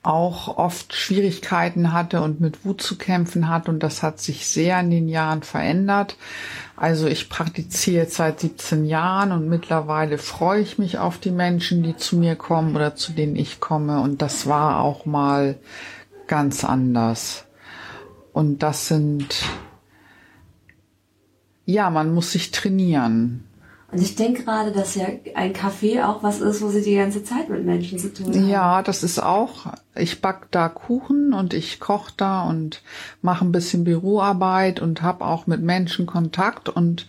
auch 0.05 0.59
oft 0.59 0.95
Schwierigkeiten 0.95 1.95
hatte 1.95 2.21
und 2.21 2.39
mit 2.39 2.65
Wut 2.65 2.83
zu 2.83 2.97
kämpfen 2.97 3.49
hat 3.49 3.71
und 3.71 3.83
das 3.83 4.03
hat 4.03 4.21
sich 4.21 4.47
sehr 4.47 4.79
in 4.81 4.91
den 4.91 5.09
Jahren 5.09 5.43
verändert. 5.43 6.17
Also 6.77 7.07
ich 7.07 7.31
praktiziere 7.31 8.07
seit 8.07 8.41
17 8.41 8.85
Jahren 8.85 9.33
und 9.33 9.49
mittlerweile 9.49 10.19
freue 10.19 10.61
ich 10.61 10.77
mich 10.77 10.99
auf 10.99 11.19
die 11.19 11.31
Menschen, 11.31 11.83
die 11.83 11.97
zu 11.97 12.17
mir 12.17 12.37
kommen 12.37 12.77
oder 12.77 12.95
zu 12.95 13.13
denen 13.13 13.35
ich 13.35 13.61
komme 13.61 14.01
und 14.01 14.21
das 14.21 14.47
war 14.47 14.81
auch 14.81 15.07
mal 15.07 15.57
ganz 16.27 16.65
anders. 16.65 17.47
Und 18.35 18.63
das 18.63 18.89
sind, 18.89 19.43
ja, 21.65 21.89
man 21.89 22.13
muss 22.13 22.33
sich 22.33 22.51
trainieren. 22.51 23.45
Und 23.95 24.03
ich 24.03 24.17
denke 24.17 24.43
gerade, 24.43 24.73
dass 24.73 24.97
ja 24.97 25.07
ein 25.37 25.53
Café 25.53 26.05
auch 26.05 26.25
was 26.25 26.41
ist, 26.41 26.61
wo 26.63 26.69
sie 26.69 26.83
die 26.83 26.97
ganze 26.97 27.23
Zeit 27.23 27.49
mit 27.49 27.65
Menschen 27.65 27.97
zu 27.97 28.13
tun 28.13 28.27
haben. 28.27 28.49
Ja, 28.49 28.83
das 28.83 29.05
ist 29.05 29.21
auch, 29.21 29.73
ich 29.95 30.21
back 30.21 30.49
da 30.51 30.69
Kuchen 30.69 31.33
und 31.33 31.55
ich 31.55 31.79
koche 31.79 32.13
da 32.17 32.43
und 32.43 32.83
mache 33.23 33.45
ein 33.45 33.53
bisschen 33.53 33.85
Büroarbeit 33.85 34.81
und 34.81 35.03
habe 35.03 35.25
auch 35.25 35.47
mit 35.47 35.63
Menschen 35.63 36.07
Kontakt 36.07 36.69
und 36.69 37.07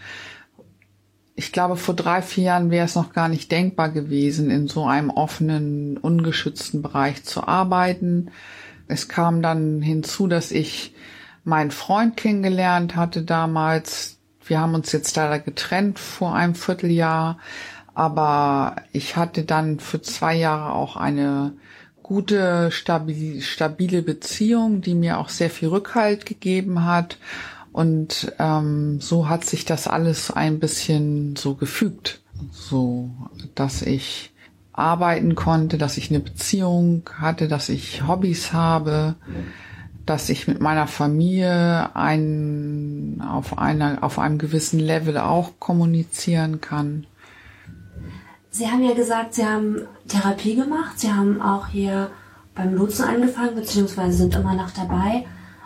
ich 1.34 1.52
glaube, 1.52 1.76
vor 1.76 1.96
drei, 1.96 2.22
vier 2.22 2.44
Jahren 2.44 2.70
wäre 2.70 2.86
es 2.86 2.94
noch 2.94 3.14
gar 3.14 3.30
nicht 3.30 3.52
denkbar 3.52 3.90
gewesen, 3.90 4.52
in 4.52 4.68
so 4.68 4.86
einem 4.86 5.10
offenen, 5.10 5.98
ungeschützten 5.98 6.84
Bereich 6.84 7.24
zu 7.24 7.48
arbeiten. 7.48 8.30
Es 8.88 9.10
kam 9.10 9.42
dann 9.42 9.82
hinzu, 9.82 10.28
dass 10.28 10.52
ich 10.52 10.94
meinen 11.44 11.72
Freund 11.72 12.16
kennengelernt 12.16 12.96
hatte 12.96 13.24
damals, 13.24 14.15
wir 14.48 14.60
haben 14.60 14.74
uns 14.74 14.92
jetzt 14.92 15.16
leider 15.16 15.40
getrennt 15.40 16.00
vor 16.00 16.36
einem 16.36 16.56
Vierteljahr, 16.56 17.38
aber 17.94 18.76
ich 18.92 19.16
hatte 19.16 19.44
dann 19.44 19.80
für 19.80 20.02
zwei 20.02 20.36
Jahre 20.36 20.74
auch 20.74 20.98
eine 20.98 21.54
gute, 22.04 22.70
stabile 22.72 24.02
Beziehung, 24.02 24.82
die 24.82 24.94
mir 24.94 25.18
auch 25.18 25.30
sehr 25.30 25.50
viel 25.50 25.70
Rückhalt 25.70 26.26
gegeben 26.26 26.86
hat. 26.86 27.18
Und 27.72 28.32
ähm, 28.38 29.02
so 29.02 29.28
hat 29.28 29.44
sich 29.44 29.66
das 29.66 29.88
alles 29.88 30.32
ein 30.32 30.60
bisschen 30.60 31.36
so 31.36 31.56
gefügt, 31.56 32.22
so 32.52 33.10
dass 33.56 33.82
ich 33.82 34.32
arbeiten 34.72 35.36
konnte, 35.36 35.78
dass 35.78 35.98
ich 35.98 36.10
eine 36.10 36.20
Beziehung 36.20 37.10
hatte, 37.18 37.48
dass 37.48 37.70
ich 37.70 38.08
Hobbys 38.08 38.54
habe 38.54 39.16
dass 40.06 40.30
ich 40.30 40.48
mit 40.48 40.62
meiner 40.62 40.88
Familie 40.88 41.96
ein, 41.96 43.24
auf, 43.28 43.58
einer, 43.58 44.04
auf 44.04 44.20
einem 44.20 44.38
gewissen 44.38 44.80
Level 44.80 45.18
auch 45.18 45.54
kommunizieren 45.60 46.62
kann. 46.62 47.08
Sie 48.52 48.68
haben 48.68 48.84
ja 48.84 48.94
gesagt, 48.94 49.34
Sie 49.34 49.46
haben 49.46 49.82
Therapie 50.08 50.56
gemacht. 50.56 51.00
Sie 51.00 51.12
haben 51.12 51.42
auch 51.42 51.68
hier 51.68 52.10
beim 52.54 52.74
Lotsen 52.76 53.06
angefangen, 53.06 53.56
beziehungsweise 53.56 54.18
sind 54.18 54.36
immer 54.36 54.54
noch 54.54 54.72
dabei. 54.72 55.26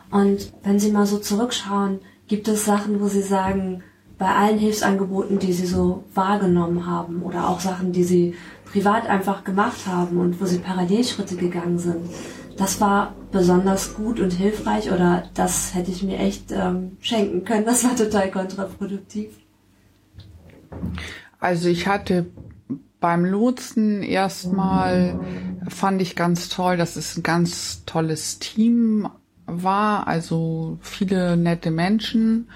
Und 0.10 0.52
wenn 0.64 0.80
Sie 0.80 0.92
mal 0.92 1.06
so 1.06 1.20
zurückschauen, 1.20 2.00
gibt 2.28 2.48
es 2.48 2.66
Sachen, 2.66 3.00
wo 3.00 3.08
Sie 3.08 3.22
sagen, 3.22 3.84
bei 4.18 4.28
allen 4.28 4.58
Hilfsangeboten, 4.58 5.40
die 5.40 5.54
Sie 5.54 5.66
so 5.66 6.04
wahrgenommen 6.14 6.86
haben 6.86 7.22
oder 7.22 7.48
auch 7.48 7.60
Sachen, 7.60 7.92
die 7.92 8.04
Sie 8.04 8.36
privat 8.66 9.08
einfach 9.08 9.44
gemacht 9.44 9.88
haben 9.88 10.18
und 10.18 10.42
wo 10.42 10.46
Sie 10.46 10.60
Parallelschritte 10.60 11.36
gegangen 11.36 11.80
sind, 11.80 12.10
das 12.60 12.82
war 12.82 13.16
besonders 13.32 13.96
gut 13.96 14.20
und 14.20 14.34
hilfreich 14.34 14.92
oder 14.92 15.24
das 15.34 15.74
hätte 15.74 15.92
ich 15.92 16.04
mir 16.04 16.20
echt 16.20 16.52
ähm, 16.52 16.98
schenken 17.00 17.46
können. 17.46 17.66
Das 17.66 17.86
war 17.86 17.96
total 17.96 18.30
kontraproduktiv. 18.30 19.30
Also 21.40 21.70
ich 21.70 21.88
hatte 21.88 22.26
beim 23.00 23.24
Lotsen 23.24 24.04
erstmal 24.04 25.18
fand 25.70 26.02
ich 26.02 26.18
ganz 26.18 26.50
toll, 26.50 26.76
dass 26.76 26.98
es 26.98 27.16
ein 27.18 27.24
ganz 27.24 27.86
tolles 27.86 28.40
Team 28.40 29.08
war, 29.46 30.08
also 30.08 30.78
viele 30.82 31.38
nette 31.38 31.72
Menschen. 31.72 32.50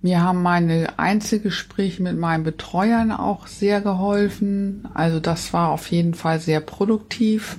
Mir 0.00 0.22
haben 0.22 0.42
meine 0.42 1.00
Einzelgespräche 1.00 2.00
mit 2.00 2.16
meinen 2.16 2.44
Betreuern 2.44 3.10
auch 3.10 3.48
sehr 3.48 3.80
geholfen. 3.80 4.88
Also 4.94 5.18
das 5.18 5.52
war 5.52 5.70
auf 5.70 5.90
jeden 5.90 6.14
Fall 6.14 6.38
sehr 6.38 6.60
produktiv. 6.60 7.58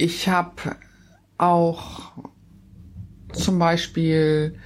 Ich 0.00 0.28
habe 0.28 0.76
auch 1.38 2.12
zum 3.32 3.58
Beispiel 3.58 4.56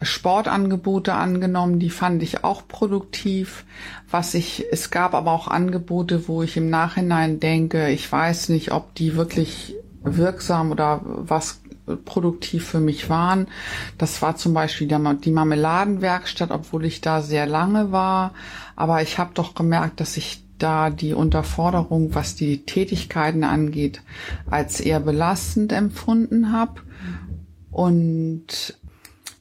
Sportangebote 0.00 1.12
angenommen, 1.12 1.78
die 1.78 1.90
fand 1.90 2.22
ich 2.22 2.44
auch 2.44 2.66
produktiv. 2.66 3.66
Was 4.10 4.32
ich, 4.32 4.64
es 4.72 4.90
gab 4.90 5.12
aber 5.12 5.32
auch 5.32 5.48
Angebote, 5.48 6.28
wo 6.28 6.42
ich 6.42 6.56
im 6.56 6.70
Nachhinein 6.70 7.40
denke, 7.40 7.90
ich 7.90 8.10
weiß 8.10 8.48
nicht, 8.48 8.72
ob 8.72 8.94
die 8.94 9.16
wirklich 9.16 9.76
wirksam 10.02 10.72
oder 10.72 11.02
was 11.04 11.60
produktiv 12.06 12.66
für 12.66 12.80
mich 12.80 13.10
waren. 13.10 13.48
Das 13.98 14.22
war 14.22 14.36
zum 14.36 14.54
Beispiel 14.54 14.88
die 14.88 15.30
Marmeladenwerkstatt, 15.30 16.52
obwohl 16.52 16.86
ich 16.86 17.02
da 17.02 17.20
sehr 17.20 17.44
lange 17.44 17.92
war. 17.92 18.32
Aber 18.76 19.02
ich 19.02 19.18
habe 19.18 19.32
doch 19.34 19.54
gemerkt, 19.54 20.00
dass 20.00 20.16
ich 20.16 20.42
da 20.62 20.90
die 20.90 21.14
Unterforderung, 21.14 22.14
was 22.14 22.34
die 22.34 22.64
Tätigkeiten 22.64 23.44
angeht, 23.44 24.02
als 24.50 24.80
eher 24.80 25.00
belastend 25.00 25.72
empfunden 25.72 26.52
habe 26.52 26.82
und 27.70 28.76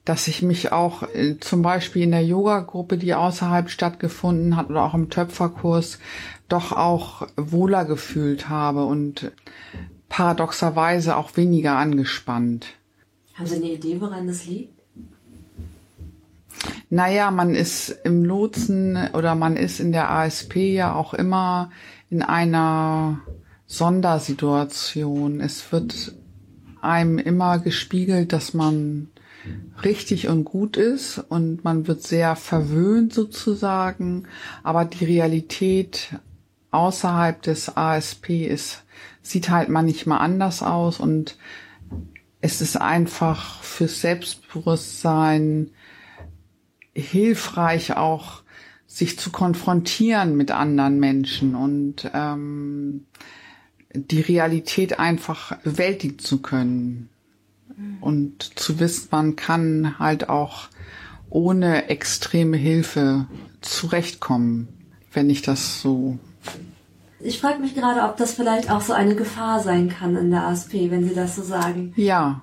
dass 0.06 0.28
ich 0.28 0.42
mich 0.42 0.72
auch 0.72 1.04
äh, 1.14 1.38
zum 1.40 1.62
Beispiel 1.62 2.02
in 2.02 2.12
der 2.12 2.26
Yoga-Gruppe, 2.26 2.98
die 2.98 3.14
außerhalb 3.14 3.70
stattgefunden 3.70 4.56
hat 4.56 4.72
oder 4.72 4.84
auch 4.84 4.96
im 4.96 5.12
Töpferkurs, 5.12 6.00
doch 6.48 6.72
auch 6.72 7.28
wohler 7.36 7.86
gefühlt 7.86 8.50
habe 8.50 8.86
und 8.86 9.32
paradoxerweise 10.08 11.16
auch 11.16 11.38
weniger 11.38 11.76
angespannt. 11.76 12.68
Haben 13.36 13.46
Sie 13.46 13.58
eine 13.58 13.72
Idee, 13.72 14.02
woran 14.02 14.26
das 14.26 14.48
liegt? 14.48 14.79
Naja, 16.90 17.32
man 17.32 17.56
ist 17.56 17.90
im 18.04 18.26
Lotsen 18.26 18.98
oder 19.14 19.36
man 19.36 19.56
ist 19.58 19.80
in 19.80 19.92
der 19.92 20.12
ASP 20.12 20.56
ja 20.74 20.94
auch 20.94 21.14
immer 21.14 21.72
in 22.10 22.22
einer 22.24 23.22
Sondersituation. 23.68 25.40
Es 25.42 25.72
wird 25.72 26.14
einem 26.82 27.18
immer 27.18 27.60
gespiegelt, 27.60 28.34
dass 28.34 28.54
man 28.54 29.10
richtig 29.84 30.28
und 30.28 30.44
gut 30.44 30.78
ist 30.78 31.20
und 31.30 31.64
man 31.64 31.88
wird 31.88 32.04
sehr 32.04 32.36
verwöhnt 32.36 33.14
sozusagen, 33.14 34.28
aber 34.64 34.86
die 34.86 35.06
Realität 35.06 36.16
außerhalb 36.72 37.42
des 37.42 37.76
ASP 37.76 38.48
ist, 38.48 38.84
sieht 39.22 39.50
halt 39.50 39.70
manchmal 39.70 40.20
anders 40.20 40.62
aus 40.62 41.00
und 41.00 41.38
es 42.42 42.62
ist 42.62 42.78
einfach 42.78 43.62
fürs 43.64 44.02
Selbstbewusstsein 44.02 45.72
hilfreich 47.00 47.96
auch, 47.98 48.44
sich 48.88 49.20
zu 49.20 49.32
konfrontieren 49.32 50.36
mit 50.36 50.52
anderen 50.52 51.00
Menschen 51.00 51.56
und 51.56 52.10
ähm, 52.14 53.06
die 53.94 54.22
Realität 54.22 55.00
einfach 55.00 55.58
bewältigen 55.58 56.20
zu 56.20 56.42
können 56.42 57.10
und 58.02 58.60
zu 58.60 58.80
wissen, 58.80 59.10
man 59.12 59.36
kann 59.36 60.00
halt 60.00 60.30
auch 60.30 60.70
ohne 61.30 61.90
extreme 61.90 62.58
Hilfe 62.58 63.28
zurechtkommen, 63.62 64.68
wenn 65.14 65.30
ich 65.30 65.42
das 65.42 65.82
so. 65.82 66.18
Ich 67.20 67.40
frage 67.40 67.60
mich 67.60 67.76
gerade, 67.76 68.02
ob 68.02 68.18
das 68.18 68.34
vielleicht 68.34 68.72
auch 68.72 68.82
so 68.82 68.94
eine 68.94 69.16
Gefahr 69.16 69.60
sein 69.60 69.90
kann 69.90 70.16
in 70.16 70.32
der 70.32 70.48
ASP, 70.48 70.90
wenn 70.90 71.08
Sie 71.08 71.14
das 71.14 71.36
so 71.36 71.44
sagen. 71.44 71.94
Ja, 71.96 72.42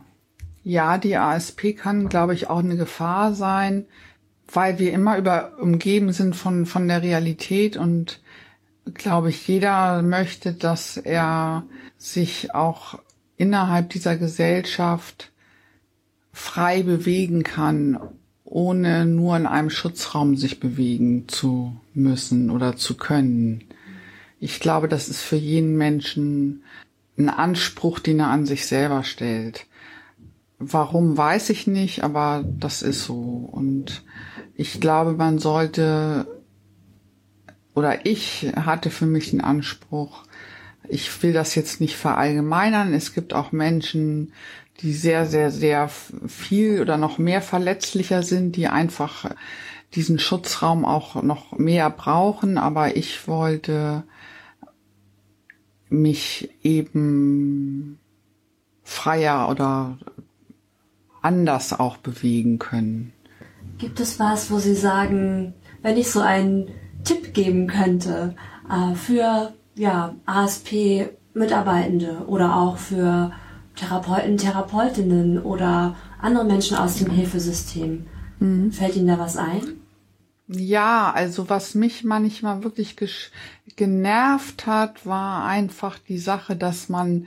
ja, 0.63 0.99
die 0.99 1.17
ASP 1.17 1.77
kann, 1.77 2.09
glaube 2.09 2.35
ich, 2.35 2.51
auch 2.51 2.59
eine 2.59 2.77
Gefahr 2.77 3.35
sein, 3.35 3.87
weil 4.53 4.79
wir 4.79 4.93
immer 4.93 5.19
über 5.19 5.59
umgeben 5.61 6.13
sind 6.13 6.37
von, 6.37 6.67
von 6.67 6.89
der 6.89 7.03
Realität 7.03 7.77
und 7.77 8.21
glaube 8.95 9.31
ich, 9.31 9.49
jeder 9.49 10.03
möchte, 10.03 10.53
dass 10.53 10.97
er 10.97 11.65
sich 11.99 12.55
auch 12.55 12.99
innerhalb 13.37 13.91
dieser 13.91 14.17
Gesellschaft 14.17 15.33
frei 16.33 16.83
bewegen 16.83 17.43
kann, 17.43 17.99
ohne 18.45 19.07
nur 19.07 19.37
in 19.37 19.47
einem 19.47 19.71
Schutzraum 19.71 20.37
sich 20.37 20.61
bewegen 20.61 21.29
zu 21.29 21.77
müssen 21.95 22.51
oder 22.51 22.77
zu 22.77 22.97
können. 22.97 23.65
Ich 24.39 24.61
glaube, 24.61 24.87
das 24.87 25.09
ist 25.09 25.23
für 25.23 25.37
jeden 25.37 25.77
Menschen 25.77 26.63
ein 27.19 27.29
Anspruch, 27.29 27.99
den 27.99 28.21
er 28.21 28.29
an 28.29 28.47
sich 28.47 28.67
selber 28.67 29.03
stellt. 29.03 29.67
Warum 30.59 31.17
weiß 31.17 31.51
ich 31.51 31.67
nicht, 31.67 32.03
aber 32.03 32.45
das 32.47 32.83
ist 32.83 33.05
so. 33.05 33.49
Und 33.51 34.05
ich 34.55 34.81
glaube, 34.81 35.13
man 35.13 35.39
sollte, 35.39 36.43
oder 37.75 38.07
ich 38.07 38.53
hatte 38.57 38.91
für 38.91 39.07
mich 39.07 39.31
den 39.31 39.43
Anspruch, 39.43 40.25
ich 40.89 41.23
will 41.23 41.33
das 41.33 41.55
jetzt 41.55 41.81
nicht 41.81 41.97
verallgemeinern. 41.97 42.95
Es 42.95 43.13
gibt 43.13 43.35
auch 43.35 43.53
Menschen, 43.53 44.33
die 44.81 44.93
sehr, 44.93 45.27
sehr, 45.27 45.51
sehr 45.51 45.89
viel 45.89 46.81
oder 46.81 46.97
noch 46.97 47.19
mehr 47.19 47.43
verletzlicher 47.43 48.23
sind, 48.23 48.57
die 48.57 48.69
einfach 48.69 49.31
diesen 49.95 50.19
Schutzraum 50.19 50.85
auch 50.85 51.23
noch 51.23 51.53
mehr 51.59 51.91
brauchen. 51.91 52.57
Aber 52.57 52.97
ich 52.97 53.27
wollte 53.29 54.05
mich 55.89 56.51
eben 56.63 57.99
freier 58.83 59.49
oder 59.51 59.99
anders 61.27 61.73
auch 61.73 61.97
bewegen 61.97 62.59
können. 62.59 63.13
Gibt 63.79 64.01
es 64.01 64.21
was, 64.21 64.51
wo 64.51 64.59
Sie 64.59 64.75
sagen, 64.75 65.55
wenn 65.83 65.97
ich 65.97 66.11
so 66.11 66.21
einen 66.21 66.69
Tipp 67.05 67.35
geben 67.35 67.67
könnte 67.67 68.35
äh, 68.71 68.95
für 68.95 69.53
ja, 69.75 70.15
ASP-Mitarbeitende 70.25 72.25
oder 72.27 72.57
auch 72.57 72.79
für 72.79 73.33
Therapeuten, 73.75 74.39
Therapeutinnen 74.39 75.43
oder 75.43 75.97
andere 76.21 76.45
Menschen 76.45 76.77
aus 76.77 76.97
dem 76.97 77.11
Hilfesystem, 77.11 78.07
mhm. 78.39 78.73
fällt 78.73 78.97
Ihnen 78.97 79.09
da 79.09 79.19
was 79.19 79.37
ein? 79.37 79.63
Ja, 80.49 81.13
also 81.13 81.51
was 81.51 81.75
mich 81.75 82.05
manchmal 82.05 82.63
wirklich 82.63 82.97
genervt 83.75 84.67
hat, 84.67 85.05
war 85.05 85.45
einfach 85.45 85.99
die 85.99 86.19
Sache, 86.19 86.55
dass 86.55 86.89
man, 86.89 87.27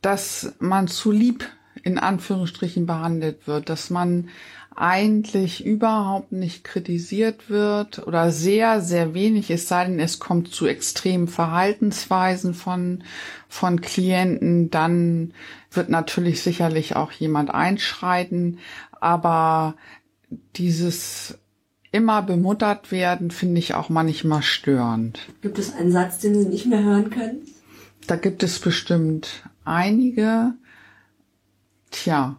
dass 0.00 0.54
man 0.58 0.88
zu 0.88 1.12
lieb 1.12 1.44
in 1.82 1.98
Anführungsstrichen 1.98 2.86
behandelt 2.86 3.46
wird, 3.46 3.68
dass 3.68 3.90
man 3.90 4.28
eigentlich 4.74 5.64
überhaupt 5.66 6.32
nicht 6.32 6.64
kritisiert 6.64 7.50
wird 7.50 8.06
oder 8.06 8.30
sehr, 8.30 8.80
sehr 8.80 9.14
wenig, 9.14 9.50
es 9.50 9.68
sei 9.68 9.84
denn, 9.84 9.98
es 10.00 10.18
kommt 10.18 10.48
zu 10.48 10.66
extremen 10.66 11.28
Verhaltensweisen 11.28 12.54
von, 12.54 13.02
von 13.48 13.80
Klienten, 13.80 14.70
dann 14.70 15.34
wird 15.70 15.88
natürlich 15.90 16.42
sicherlich 16.42 16.96
auch 16.96 17.12
jemand 17.12 17.52
einschreiten, 17.52 18.58
aber 18.92 19.74
dieses 20.56 21.38
immer 21.92 22.22
bemuttert 22.22 22.92
werden, 22.92 23.30
finde 23.30 23.58
ich 23.58 23.74
auch 23.74 23.88
manchmal 23.88 24.42
störend. 24.42 25.18
Gibt 25.42 25.58
es 25.58 25.74
einen 25.74 25.90
Satz, 25.90 26.18
den 26.18 26.34
Sie 26.34 26.48
nicht 26.48 26.66
mehr 26.66 26.82
hören 26.82 27.10
können? 27.10 27.40
Da 28.06 28.16
gibt 28.16 28.42
es 28.42 28.58
bestimmt 28.60 29.42
einige. 29.64 30.54
Tja, 31.90 32.36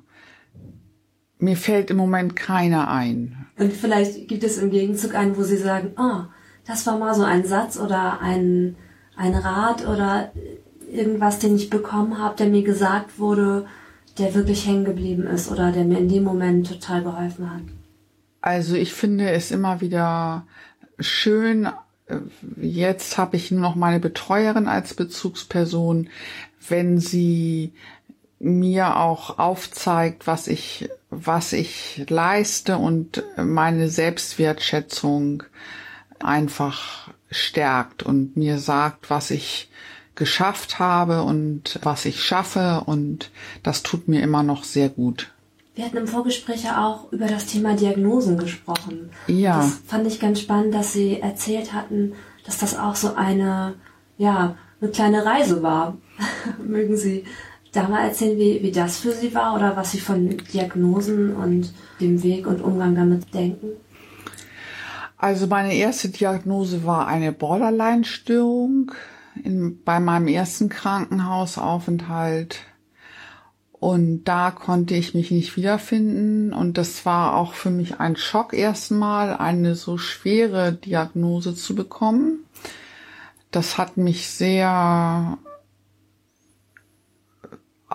mir 1.39 1.57
fällt 1.57 1.89
im 1.89 1.97
Moment 1.97 2.35
keiner 2.35 2.89
ein. 2.89 3.45
Und 3.57 3.73
vielleicht 3.73 4.27
gibt 4.27 4.43
es 4.43 4.57
im 4.57 4.69
Gegenzug 4.71 5.15
einen, 5.15 5.37
wo 5.37 5.43
Sie 5.43 5.57
sagen, 5.57 5.91
oh, 5.97 6.25
das 6.65 6.85
war 6.87 6.97
mal 6.97 7.13
so 7.13 7.23
ein 7.23 7.45
Satz 7.45 7.77
oder 7.77 8.21
ein, 8.21 8.75
ein 9.15 9.33
Rat 9.33 9.87
oder 9.87 10.31
irgendwas, 10.91 11.39
den 11.39 11.55
ich 11.55 11.69
bekommen 11.69 12.17
habe, 12.17 12.35
der 12.37 12.47
mir 12.47 12.63
gesagt 12.63 13.19
wurde, 13.19 13.65
der 14.17 14.35
wirklich 14.35 14.65
hängen 14.67 14.85
geblieben 14.85 15.23
ist 15.23 15.51
oder 15.51 15.71
der 15.71 15.85
mir 15.85 15.97
in 15.97 16.09
dem 16.09 16.23
Moment 16.23 16.67
total 16.67 17.03
geholfen 17.03 17.49
hat. 17.49 17.61
Also 18.41 18.75
ich 18.75 18.93
finde 18.93 19.29
es 19.31 19.51
immer 19.51 19.81
wieder 19.81 20.45
schön, 20.99 21.69
jetzt 22.57 23.17
habe 23.17 23.37
ich 23.37 23.51
nur 23.51 23.61
noch 23.61 23.75
meine 23.75 23.99
Betreuerin 23.99 24.67
als 24.67 24.93
Bezugsperson, 24.93 26.09
wenn 26.67 26.99
sie 26.99 27.73
mir 28.41 28.97
auch 28.97 29.37
aufzeigt, 29.37 30.25
was 30.25 30.47
ich, 30.47 30.89
was 31.09 31.53
ich 31.53 32.05
leiste 32.09 32.77
und 32.77 33.23
meine 33.37 33.87
Selbstwertschätzung 33.87 35.43
einfach 36.19 37.09
stärkt 37.29 38.03
und 38.03 38.35
mir 38.35 38.57
sagt, 38.57 39.09
was 39.09 39.31
ich 39.31 39.69
geschafft 40.15 40.79
habe 40.79 41.23
und 41.23 41.79
was 41.83 42.05
ich 42.05 42.23
schaffe 42.23 42.83
und 42.85 43.31
das 43.63 43.83
tut 43.83 44.07
mir 44.07 44.21
immer 44.21 44.43
noch 44.43 44.63
sehr 44.63 44.89
gut. 44.89 45.31
Wir 45.75 45.85
hatten 45.85 45.97
im 45.97 46.07
Vorgespräch 46.07 46.63
ja 46.63 46.85
auch 46.85 47.11
über 47.11 47.27
das 47.27 47.45
Thema 47.45 47.75
Diagnosen 47.75 48.37
gesprochen. 48.37 49.11
Ja. 49.27 49.57
Das 49.57 49.79
fand 49.87 50.05
ich 50.05 50.19
ganz 50.19 50.41
spannend, 50.41 50.73
dass 50.73 50.93
Sie 50.93 51.21
erzählt 51.21 51.73
hatten, 51.73 52.13
dass 52.45 52.57
das 52.57 52.77
auch 52.77 52.95
so 52.95 53.15
eine, 53.15 53.75
ja, 54.17 54.57
eine 54.81 54.91
kleine 54.91 55.25
Reise 55.25 55.63
war. 55.63 55.97
Mögen 56.63 56.97
Sie 56.97 57.23
da 57.71 57.87
mal 57.87 58.05
erzählen, 58.05 58.37
wie, 58.37 58.61
wie 58.63 58.71
das 58.71 58.97
für 58.97 59.11
Sie 59.11 59.33
war 59.33 59.55
oder 59.55 59.75
was 59.75 59.91
Sie 59.91 59.99
von 59.99 60.37
Diagnosen 60.53 61.35
und 61.35 61.73
dem 61.99 62.21
Weg 62.23 62.47
und 62.47 62.61
Umgang 62.61 62.95
damit 62.95 63.33
denken? 63.33 63.67
Also 65.17 65.47
meine 65.47 65.75
erste 65.75 66.09
Diagnose 66.09 66.83
war 66.83 67.07
eine 67.07 67.31
Borderline-Störung 67.31 68.91
in, 69.43 69.81
bei 69.83 69.99
meinem 69.99 70.27
ersten 70.27 70.67
Krankenhausaufenthalt 70.67 72.59
und 73.81 74.25
da 74.25 74.51
konnte 74.51 74.93
ich 74.93 75.15
mich 75.15 75.31
nicht 75.31 75.57
wiederfinden. 75.57 76.53
Und 76.53 76.77
das 76.77 77.03
war 77.03 77.35
auch 77.35 77.55
für 77.55 77.71
mich 77.71 77.99
ein 77.99 78.15
Schock 78.15 78.53
erstmal, 78.53 79.35
eine 79.35 79.73
so 79.73 79.97
schwere 79.97 80.71
Diagnose 80.71 81.55
zu 81.55 81.73
bekommen. 81.73 82.45
Das 83.49 83.79
hat 83.79 83.97
mich 83.97 84.29
sehr 84.29 85.39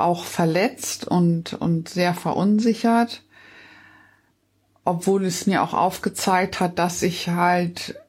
auch 0.01 0.25
verletzt 0.25 1.07
und, 1.07 1.55
und 1.55 1.89
sehr 1.89 2.15
verunsichert. 2.15 3.23
Obwohl 4.85 5.25
es 5.25 5.47
mir 5.47 5.63
auch 5.63 5.75
aufgezeigt 5.75 6.61
hat, 6.61 6.79
dass 6.79 7.03
ich 7.03 7.29
halt 7.29 8.01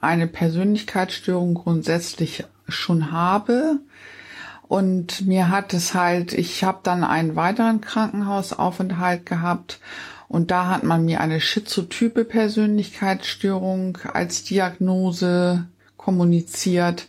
eine 0.00 0.26
Persönlichkeitsstörung 0.26 1.54
grundsätzlich 1.54 2.44
schon 2.68 3.12
habe 3.12 3.80
und 4.68 5.26
mir 5.26 5.50
hat 5.50 5.74
es 5.74 5.94
halt, 5.94 6.32
ich 6.32 6.64
habe 6.64 6.80
dann 6.82 7.04
einen 7.04 7.36
weiteren 7.36 7.80
Krankenhausaufenthalt 7.80 9.26
gehabt 9.26 9.78
und 10.26 10.50
da 10.50 10.68
hat 10.68 10.82
man 10.82 11.04
mir 11.04 11.20
eine 11.20 11.40
schizotype 11.40 12.24
Persönlichkeitsstörung 12.24 13.98
als 14.12 14.42
Diagnose 14.44 15.68
kommuniziert. 15.96 17.08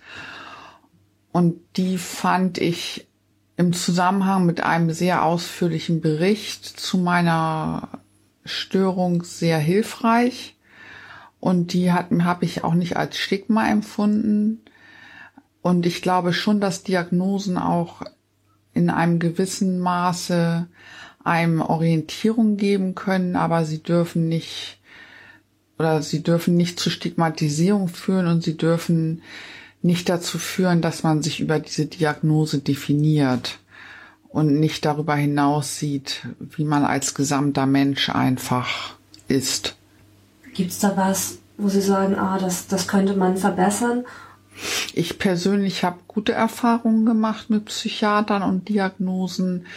Und 1.32 1.60
die 1.76 1.98
fand 1.98 2.58
ich 2.58 3.08
im 3.58 3.74
Zusammenhang 3.74 4.46
mit 4.46 4.62
einem 4.62 4.92
sehr 4.92 5.24
ausführlichen 5.24 6.02
Bericht 6.02 6.66
zu 6.66 6.98
meiner 6.98 7.90
Störung 8.44 9.24
sehr 9.24 9.58
hilfreich. 9.58 10.56
Und 11.40 11.74
die 11.74 11.92
habe 11.92 12.46
ich 12.46 12.64
auch 12.64 12.74
nicht 12.74 12.98
als 12.98 13.18
Stigma 13.18 13.68
empfunden. 13.68 14.62
Und 15.62 15.86
ich 15.86 16.02
glaube 16.02 16.34
schon, 16.34 16.60
dass 16.60 16.84
Diagnosen 16.84 17.58
auch 17.58 18.02
in 18.74 18.90
einem 18.90 19.20
gewissen 19.20 19.80
Maße 19.80 20.68
einem 21.24 21.62
Orientierung 21.62 22.58
geben 22.58 22.94
können, 22.94 23.36
aber 23.36 23.66
sie 23.66 23.82
dürfen 23.82 24.28
nicht 24.28 24.80
oder 25.78 26.02
sie 26.02 26.24
dürfen 26.24 26.56
nicht 26.56 26.80
zu 26.80 26.90
Stigmatisierung 26.90 27.90
führen 27.90 28.28
und 28.28 28.44
sie 28.44 28.56
dürfen 28.58 29.22
nicht 29.86 30.10
dazu 30.10 30.40
führen, 30.40 30.82
dass 30.82 31.04
man 31.04 31.22
sich 31.22 31.40
über 31.40 31.60
diese 31.60 31.86
Diagnose 31.86 32.58
definiert 32.58 33.60
und 34.28 34.60
nicht 34.60 34.84
darüber 34.84 35.16
hinaus 35.16 35.78
sieht, 35.78 36.28
wie 36.40 36.66
man 36.66 36.84
als 36.84 37.14
gesamter 37.14 37.68
Mensch 37.68 38.10
einfach 38.10 38.96
ist. 39.28 39.76
Gibt's 40.56 40.80
da 40.80 40.98
was, 40.98 41.38
wo 41.58 41.70
Sie 41.70 41.82
sagen, 41.82 42.16
ah, 42.16 42.40
das, 42.40 42.68
das 42.68 42.88
könnte 42.88 43.16
man 43.16 43.38
verbessern? 43.38 44.06
Ich 44.94 45.20
persönlich 45.20 45.84
habe 45.84 46.00
gute 46.08 46.32
Erfahrungen 46.32 47.06
gemacht 47.06 47.50
mit 47.50 47.66
Psychiatern 47.66 48.42
und 48.42 48.70
Diagnosen. 48.70 49.68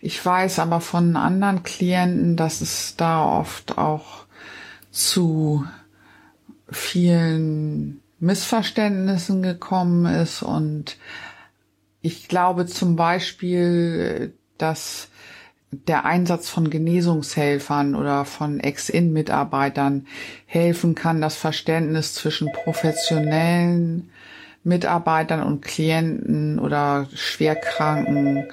Ich 0.00 0.24
weiß 0.24 0.60
aber 0.60 0.80
von 0.80 1.16
anderen 1.16 1.64
Klienten, 1.64 2.36
dass 2.36 2.60
es 2.60 2.94
da 2.96 3.24
oft 3.24 3.78
auch 3.78 4.26
zu 4.92 5.64
vielen 6.70 8.00
Missverständnissen 8.18 9.42
gekommen 9.42 10.06
ist. 10.06 10.42
Und 10.42 10.96
ich 12.00 12.28
glaube 12.28 12.66
zum 12.66 12.96
Beispiel, 12.96 14.34
dass 14.58 15.08
der 15.70 16.04
Einsatz 16.04 16.48
von 16.48 16.70
Genesungshelfern 16.70 17.94
oder 17.94 18.24
von 18.24 18.60
Ex-In-Mitarbeitern 18.60 20.06
helfen 20.46 20.94
kann, 20.94 21.20
das 21.20 21.36
Verständnis 21.36 22.14
zwischen 22.14 22.52
professionellen 22.52 24.10
Mitarbeitern 24.64 25.42
und 25.42 25.62
Klienten 25.62 26.58
oder 26.58 27.08
Schwerkranken 27.14 28.48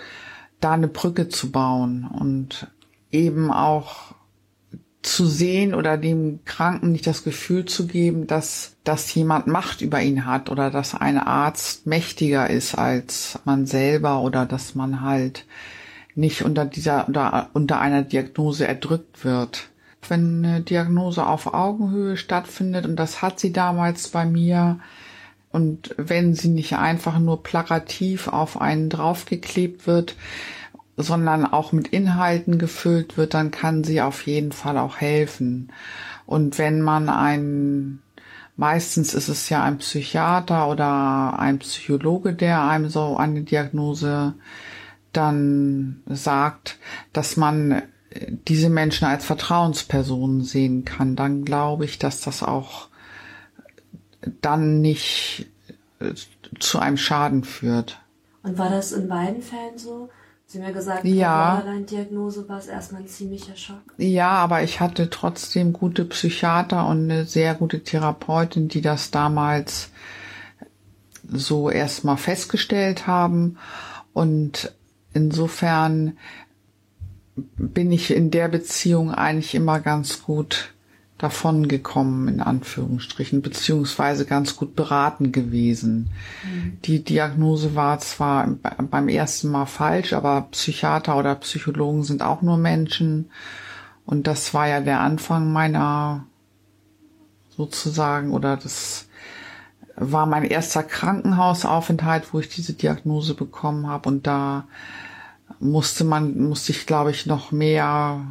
da 0.60 0.74
eine 0.74 0.88
Brücke 0.88 1.28
zu 1.28 1.52
bauen 1.52 2.08
und 2.08 2.68
eben 3.12 3.52
auch 3.52 4.16
zu 5.04 5.26
sehen 5.26 5.76
oder 5.76 5.98
dem 5.98 6.40
Kranken 6.46 6.94
nicht 6.94 7.06
das 7.06 7.24
Gefühl 7.24 7.66
zu 7.66 7.88
geben, 7.88 8.26
dass, 8.26 8.78
dass 8.84 9.14
jemand 9.14 9.48
Macht 9.48 9.82
über 9.82 10.02
ihn 10.02 10.26
hat 10.26 10.50
oder 10.50 10.72
dass 10.72 10.96
ein 10.96 11.18
Arzt 11.18 11.86
mächtiger 11.86 12.50
ist 12.50 12.76
als 12.76 13.38
man 13.46 13.66
selber 13.66 14.22
oder 14.22 14.46
dass 14.46 14.76
man 14.76 15.02
halt 15.02 15.46
nicht 16.16 16.44
unter 16.44 16.66
dieser, 16.66 17.08
unter, 17.08 17.50
unter 17.54 17.80
einer 17.80 18.04
Diagnose 18.04 18.66
erdrückt 18.66 19.26
wird. 19.26 19.70
Wenn 20.08 20.46
eine 20.46 20.62
Diagnose 20.62 21.26
auf 21.26 21.54
Augenhöhe 21.54 22.18
stattfindet, 22.18 22.86
und 22.86 22.96
das 22.96 23.22
hat 23.22 23.40
sie 23.40 23.52
damals 23.52 24.10
bei 24.10 24.26
mir, 24.26 24.80
und 25.52 25.94
wenn 25.98 26.34
sie 26.34 26.50
nicht 26.50 26.74
einfach 26.74 27.20
nur 27.20 27.44
plakativ 27.44 28.28
auf 28.28 28.60
einen 28.60 28.90
draufgeklebt 28.90 29.86
wird, 29.86 30.16
sondern 30.98 31.46
auch 31.46 31.72
mit 31.72 31.88
Inhalten 31.88 32.58
gefüllt 32.58 33.18
wird, 33.18 33.34
dann 33.34 33.52
kann 33.52 33.84
sie 33.84 34.02
auf 34.02 34.26
jeden 34.26 34.52
Fall 34.52 34.78
auch 34.78 34.98
helfen. 34.98 35.72
Und 36.26 36.58
wenn 36.58 36.82
man 36.82 37.10
einen, 37.10 38.02
meistens 38.56 39.14
ist 39.14 39.28
es 39.28 39.50
ja 39.50 39.64
ein 39.64 39.80
Psychiater 39.80 40.70
oder 40.70 41.40
ein 41.40 41.60
Psychologe, 41.60 42.34
der 42.34 42.64
einem 42.64 42.90
so 42.90 43.18
eine 43.18 43.42
Diagnose 43.42 44.36
dann 45.12 46.02
sagt, 46.08 46.78
dass 47.12 47.38
man 47.38 47.84
diese 48.48 48.70
Menschen 48.70 49.06
als 49.06 49.26
Vertrauenspersonen 49.26 50.44
sehen 50.44 50.86
kann, 50.86 51.16
dann 51.16 51.46
glaube 51.46 51.86
ich, 51.86 52.00
dass 52.00 52.22
das 52.22 52.44
auch 52.44 52.90
dann 54.42 54.82
nicht 54.82 55.48
äh, 56.00 56.14
zu 56.60 56.80
einem 56.80 56.98
Schaden 56.98 57.44
führt. 57.44 58.00
Und 58.44 58.58
war 58.58 58.70
das 58.70 58.92
in 58.92 59.08
beiden 59.08 59.42
Fällen 59.42 59.78
so? 59.78 60.10
Sie 60.54 60.60
haben 60.60 60.68
ja 60.68 60.72
gesagt, 60.72 61.04
ja. 61.06 61.56
Borderline-Diagnose 61.56 62.48
war 62.48 62.60
es 62.60 62.68
erstmal 62.68 63.02
ein 63.02 63.08
ziemlicher 63.08 63.56
Schock. 63.56 63.82
Ja, 63.98 64.30
aber 64.30 64.62
ich 64.62 64.80
hatte 64.80 65.10
trotzdem 65.10 65.74
gute 65.74 66.06
Psychiater 66.06 66.86
und 66.86 67.10
eine 67.10 67.26
sehr 67.26 67.56
gute 67.56 67.84
Therapeutin, 67.84 68.68
die 68.68 68.82
das 68.82 69.10
damals 69.10 69.90
so 71.28 71.72
erstmal 71.72 72.18
festgestellt 72.18 73.08
haben. 73.08 73.58
Und 74.14 74.76
insofern 75.12 76.20
bin 77.36 77.92
ich 77.92 78.12
in 78.12 78.30
der 78.30 78.48
Beziehung 78.48 79.10
eigentlich 79.12 79.56
immer 79.56 79.80
ganz 79.80 80.22
gut 80.22 80.73
davon 81.24 81.68
gekommen, 81.68 82.28
in 82.28 82.42
Anführungsstrichen, 82.42 83.42
beziehungsweise 83.42 84.26
ganz 84.26 84.58
gut 84.58 84.76
beraten 84.76 85.32
gewesen. 85.32 86.10
Mhm. 86.44 86.78
Die 86.84 87.04
Diagnose 87.04 87.76
war 87.76 88.00
zwar 88.00 88.48
beim 88.90 89.08
ersten 89.08 89.50
Mal 89.50 89.66
falsch, 89.66 90.14
aber 90.14 90.50
Psychiater 90.52 91.18
oder 91.18 91.36
Psychologen 91.36 92.04
sind 92.04 92.22
auch 92.22 92.42
nur 92.42 92.58
Menschen. 92.58 93.30
Und 94.06 94.28
das 94.28 94.54
war 94.54 94.68
ja 94.68 94.82
der 94.82 95.00
Anfang 95.00 95.52
meiner 95.52 96.26
sozusagen, 97.56 98.32
oder 98.32 98.58
das 98.58 99.08
war 99.96 100.26
mein 100.26 100.44
erster 100.44 100.84
Krankenhausaufenthalt, 100.84 102.34
wo 102.34 102.40
ich 102.40 102.50
diese 102.50 102.74
Diagnose 102.74 103.34
bekommen 103.34 103.88
habe. 103.88 104.10
Und 104.10 104.28
da 104.28 104.68
musste 105.60 106.04
man, 106.04 106.38
musste 106.50 106.72
ich, 106.74 106.86
glaube 106.86 107.12
ich, 107.12 107.26
noch 107.26 107.52
mehr, 107.52 108.26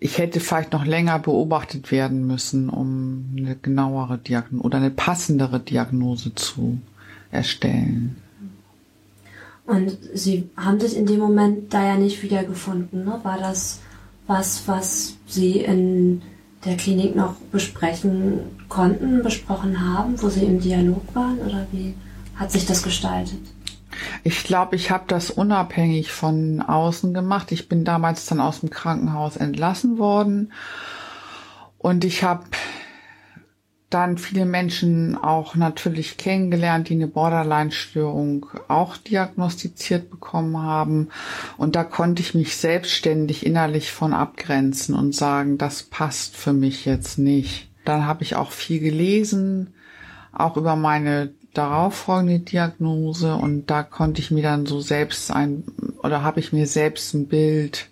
ich 0.00 0.18
hätte 0.18 0.40
vielleicht 0.40 0.72
noch 0.72 0.84
länger 0.84 1.18
beobachtet 1.18 1.90
werden 1.90 2.26
müssen, 2.26 2.68
um 2.68 3.24
eine 3.36 3.56
genauere 3.56 4.18
Diagnose 4.18 4.64
oder 4.64 4.78
eine 4.78 4.90
passendere 4.90 5.60
Diagnose 5.60 6.34
zu 6.34 6.78
erstellen. 7.30 8.16
Und 9.64 9.96
Sie 10.14 10.48
haben 10.56 10.80
sich 10.80 10.96
in 10.96 11.06
dem 11.06 11.18
Moment 11.18 11.72
da 11.74 11.84
ja 11.84 11.96
nicht 11.96 12.22
wiedergefunden, 12.22 13.04
ne? 13.04 13.18
War 13.22 13.38
das 13.38 13.80
was, 14.26 14.66
was 14.66 15.14
Sie 15.26 15.60
in 15.60 16.22
der 16.64 16.76
Klinik 16.76 17.14
noch 17.14 17.34
besprechen 17.52 18.40
konnten, 18.68 19.22
besprochen 19.22 19.80
haben, 19.80 20.20
wo 20.20 20.28
Sie 20.28 20.44
im 20.44 20.60
Dialog 20.60 21.02
waren 21.14 21.38
oder 21.38 21.66
wie 21.72 21.94
hat 22.34 22.52
sich 22.52 22.66
das 22.66 22.82
gestaltet? 22.82 23.40
Ich 24.24 24.44
glaube, 24.44 24.76
ich 24.76 24.90
habe 24.90 25.04
das 25.06 25.30
unabhängig 25.30 26.12
von 26.12 26.62
außen 26.62 27.14
gemacht. 27.14 27.52
Ich 27.52 27.68
bin 27.68 27.84
damals 27.84 28.26
dann 28.26 28.40
aus 28.40 28.60
dem 28.60 28.70
Krankenhaus 28.70 29.36
entlassen 29.36 29.98
worden 29.98 30.52
und 31.78 32.04
ich 32.04 32.24
habe 32.24 32.44
dann 33.90 34.18
viele 34.18 34.46
Menschen 34.46 35.16
auch 35.16 35.54
natürlich 35.54 36.16
kennengelernt, 36.16 36.88
die 36.88 36.94
eine 36.94 37.06
Borderline-Störung 37.06 38.46
auch 38.66 38.96
diagnostiziert 38.96 40.10
bekommen 40.10 40.58
haben. 40.58 41.08
Und 41.56 41.76
da 41.76 41.84
konnte 41.84 42.20
ich 42.20 42.34
mich 42.34 42.56
selbstständig 42.56 43.46
innerlich 43.46 43.92
von 43.92 44.12
abgrenzen 44.12 44.94
und 44.94 45.14
sagen, 45.14 45.56
das 45.56 45.84
passt 45.84 46.36
für 46.36 46.52
mich 46.52 46.84
jetzt 46.84 47.18
nicht. 47.18 47.70
Dann 47.84 48.06
habe 48.06 48.24
ich 48.24 48.34
auch 48.34 48.50
viel 48.50 48.80
gelesen, 48.80 49.74
auch 50.32 50.56
über 50.56 50.74
meine 50.74 51.32
darauffolgende 51.56 52.40
Diagnose 52.40 53.34
und 53.34 53.70
da 53.70 53.82
konnte 53.82 54.20
ich 54.20 54.30
mir 54.30 54.42
dann 54.42 54.66
so 54.66 54.80
selbst 54.80 55.30
ein 55.30 55.64
oder 56.02 56.22
habe 56.22 56.40
ich 56.40 56.52
mir 56.52 56.66
selbst 56.66 57.14
ein 57.14 57.26
Bild 57.26 57.88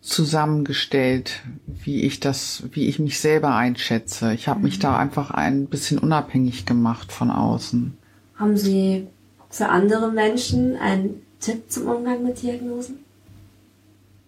zusammengestellt, 0.00 1.42
wie 1.66 2.02
ich 2.02 2.20
das, 2.20 2.64
wie 2.72 2.88
ich 2.88 2.98
mich 2.98 3.20
selber 3.20 3.54
einschätze. 3.54 4.34
Ich 4.34 4.48
habe 4.48 4.60
mich 4.60 4.78
da 4.78 4.96
einfach 4.96 5.30
ein 5.30 5.66
bisschen 5.66 5.98
unabhängig 5.98 6.66
gemacht 6.66 7.12
von 7.12 7.30
außen. 7.30 7.96
Haben 8.36 8.56
Sie 8.56 9.06
für 9.48 9.68
andere 9.68 10.10
Menschen 10.10 10.76
einen 10.76 11.22
Tipp 11.40 11.70
zum 11.70 11.86
Umgang 11.86 12.24
mit 12.24 12.42
Diagnosen? 12.42 12.98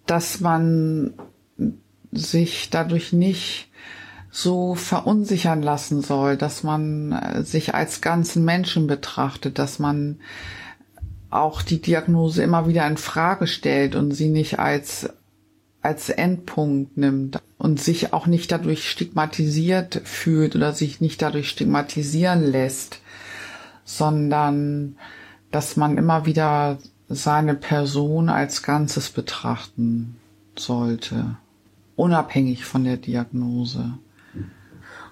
Dass 0.05 0.39
man 0.39 1.13
sich 2.11 2.69
dadurch 2.69 3.11
nicht 3.11 3.67
so 4.35 4.75
verunsichern 4.75 5.61
lassen 5.61 6.01
soll, 6.01 6.35
dass 6.35 6.61
man 6.61 7.13
äh, 7.13 7.43
sich 7.43 7.73
als 7.73 8.01
ganzen 8.01 8.43
Menschen 8.43 8.85
betrachtet, 8.85 9.59
dass 9.59 9.79
man 9.79 10.19
auch 11.29 11.61
die 11.61 11.81
Diagnose 11.81 12.43
immer 12.43 12.67
wieder 12.67 12.85
in 12.85 12.97
Frage 12.97 13.47
stellt 13.47 13.95
und 13.95 14.11
sie 14.11 14.27
nicht 14.27 14.59
als 14.59 15.09
als 15.81 16.09
Endpunkt 16.09 16.97
nimmt 16.97 17.39
und 17.57 17.79
sich 17.79 18.11
auch 18.11 18.27
nicht 18.27 18.51
dadurch 18.51 18.89
stigmatisiert 18.89 20.01
fühlt 20.03 20.55
oder 20.55 20.73
sich 20.73 20.99
nicht 20.99 21.21
dadurch 21.21 21.47
stigmatisieren 21.47 22.43
lässt, 22.43 22.99
sondern 23.85 24.97
dass 25.51 25.77
man 25.77 25.97
immer 25.97 26.25
wieder 26.25 26.79
seine 27.07 27.53
Person 27.53 28.27
als 28.27 28.63
Ganzes 28.63 29.11
betrachten 29.11 30.17
sollte, 30.57 31.37
unabhängig 31.95 32.65
von 32.65 32.83
der 32.83 32.97
Diagnose. 32.97 33.93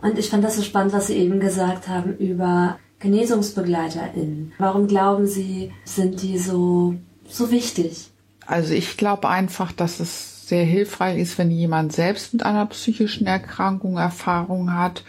Und 0.03 0.19
ich 0.19 0.29
fand 0.29 0.43
das 0.43 0.57
so 0.57 0.61
spannend, 0.61 0.91
was 0.91 1.07
Sie 1.07 1.15
eben 1.15 1.39
gesagt 1.39 1.87
haben 1.87 2.17
über 2.17 2.77
GenesungsbegleiterInnen. 2.99 4.51
Warum 4.57 4.87
glauben 4.87 5.27
Sie, 5.27 5.71
sind 5.85 6.21
die 6.21 6.37
so, 6.37 6.95
so 7.25 7.51
wichtig? 7.51 8.11
Also 8.45 8.73
ich 8.73 8.97
glaube 8.97 9.29
einfach, 9.29 9.71
dass 9.71 10.01
es 10.01 10.45
sehr 10.49 10.65
hilfreich 10.65 11.17
ist, 11.17 11.37
wenn 11.37 11.49
jemand 11.51 11.93
selbst 11.93 12.33
mit 12.33 12.45
einer 12.45 12.65
psychischen 12.65 13.27
Erkrankung 13.27 13.95
Erfahrung 13.95 14.73
hat 14.73 15.05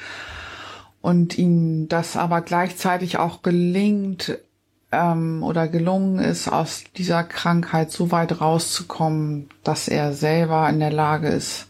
und 1.00 1.36
ihm 1.38 1.88
das 1.88 2.16
aber 2.16 2.40
gleichzeitig 2.40 3.18
auch 3.18 3.42
gelingt 3.42 4.38
ähm, 4.92 5.42
oder 5.42 5.66
gelungen 5.66 6.20
ist, 6.20 6.46
aus 6.46 6.84
dieser 6.96 7.24
Krankheit 7.24 7.90
so 7.90 8.12
weit 8.12 8.40
rauszukommen, 8.40 9.48
dass 9.64 9.88
er 9.88 10.12
selber 10.12 10.68
in 10.68 10.78
der 10.78 10.92
Lage 10.92 11.28
ist, 11.28 11.66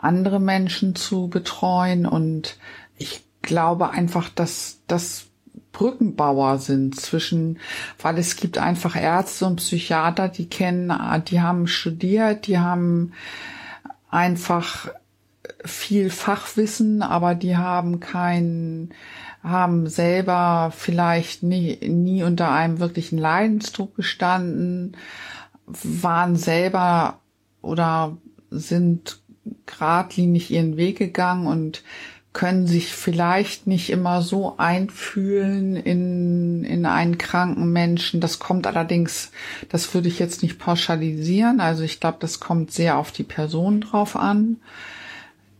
andere 0.00 0.40
Menschen 0.40 0.94
zu 0.94 1.28
betreuen. 1.28 2.06
Und 2.06 2.58
ich 2.96 3.24
glaube 3.42 3.90
einfach, 3.90 4.28
dass 4.28 4.80
das 4.86 5.26
Brückenbauer 5.72 6.58
sind 6.58 6.98
zwischen, 6.98 7.58
weil 8.00 8.18
es 8.18 8.36
gibt 8.36 8.58
einfach 8.58 8.96
Ärzte 8.96 9.46
und 9.46 9.56
Psychiater, 9.56 10.28
die 10.28 10.48
kennen, 10.48 10.92
die 11.28 11.40
haben 11.40 11.66
studiert, 11.66 12.46
die 12.46 12.58
haben 12.58 13.12
einfach 14.10 14.88
viel 15.64 16.10
Fachwissen, 16.10 17.02
aber 17.02 17.34
die 17.34 17.56
haben 17.56 18.00
kein, 18.00 18.90
haben 19.42 19.86
selber 19.88 20.72
vielleicht 20.76 21.42
nie, 21.42 21.76
nie 21.88 22.22
unter 22.22 22.50
einem 22.50 22.80
wirklichen 22.80 23.18
Leidensdruck 23.18 23.94
gestanden, 23.96 24.96
waren 25.66 26.36
selber 26.36 27.20
oder 27.62 28.16
sind 28.50 29.20
geradlinig 29.66 30.50
ihren 30.50 30.76
Weg 30.76 30.98
gegangen 30.98 31.46
und 31.46 31.82
können 32.32 32.68
sich 32.68 32.94
vielleicht 32.94 33.66
nicht 33.66 33.90
immer 33.90 34.22
so 34.22 34.56
einfühlen 34.56 35.74
in, 35.74 36.64
in 36.64 36.86
einen 36.86 37.18
kranken 37.18 37.72
Menschen. 37.72 38.20
Das 38.20 38.38
kommt 38.38 38.68
allerdings, 38.68 39.32
das 39.68 39.92
würde 39.94 40.08
ich 40.08 40.20
jetzt 40.20 40.42
nicht 40.42 40.58
pauschalisieren. 40.58 41.60
Also 41.60 41.82
ich 41.82 41.98
glaube, 41.98 42.18
das 42.20 42.38
kommt 42.38 42.70
sehr 42.70 42.98
auf 42.98 43.10
die 43.10 43.24
Person 43.24 43.80
drauf 43.80 44.14
an, 44.14 44.58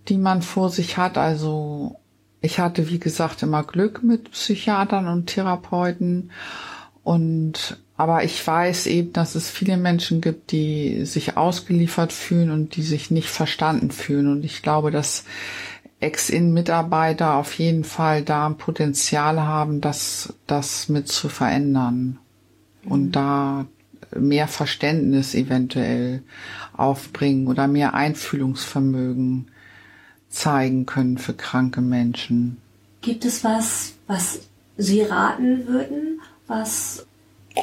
die 0.09 0.17
man 0.17 0.43
vor 0.43 0.71
sich 0.71 0.97
hat. 0.97 1.19
Also 1.19 1.97
ich 2.41 2.61
hatte, 2.61 2.89
wie 2.89 3.01
gesagt, 3.01 3.43
immer 3.43 3.65
Glück 3.65 4.05
mit 4.05 4.31
Psychiatern 4.31 5.09
und 5.09 5.27
Therapeuten 5.27 6.31
und 7.03 7.79
aber 8.01 8.25
ich 8.25 8.47
weiß 8.47 8.87
eben, 8.87 9.13
dass 9.13 9.35
es 9.35 9.51
viele 9.51 9.77
Menschen 9.77 10.23
gibt, 10.23 10.53
die 10.53 11.05
sich 11.05 11.37
ausgeliefert 11.37 12.15
fühlen 12.15 12.51
und 12.51 12.77
die 12.77 12.83
sich 12.83 13.11
nicht 13.11 13.29
verstanden 13.29 13.91
fühlen. 13.91 14.27
Und 14.33 14.43
ich 14.43 14.63
glaube, 14.63 14.91
dass 14.91 15.25
Ex-In-Mitarbeiter 16.01 17.35
auf 17.35 17.53
jeden 17.59 17.85
Fall 17.85 18.23
da 18.23 18.47
ein 18.47 18.57
Potenzial 18.57 19.43
haben, 19.43 19.83
das, 19.83 20.33
das 20.47 20.89
mit 20.89 21.09
zu 21.09 21.29
verändern. 21.29 22.19
Und 22.87 23.09
mhm. 23.09 23.13
da 23.13 23.67
mehr 24.17 24.49
Verständnis 24.49 25.35
eventuell 25.35 26.23
aufbringen 26.75 27.49
oder 27.49 27.69
mehr 27.69 27.93
Einfühlungsvermögen 27.93 29.49
zeigen 30.31 30.87
können 30.87 31.19
für 31.19 31.35
kranke 31.35 31.83
Menschen. 31.83 32.57
Gibt 33.03 33.27
es 33.27 33.45
was, 33.45 33.93
was 34.07 34.49
Sie 34.79 35.03
raten 35.03 35.67
würden, 35.67 36.23
was 36.47 37.07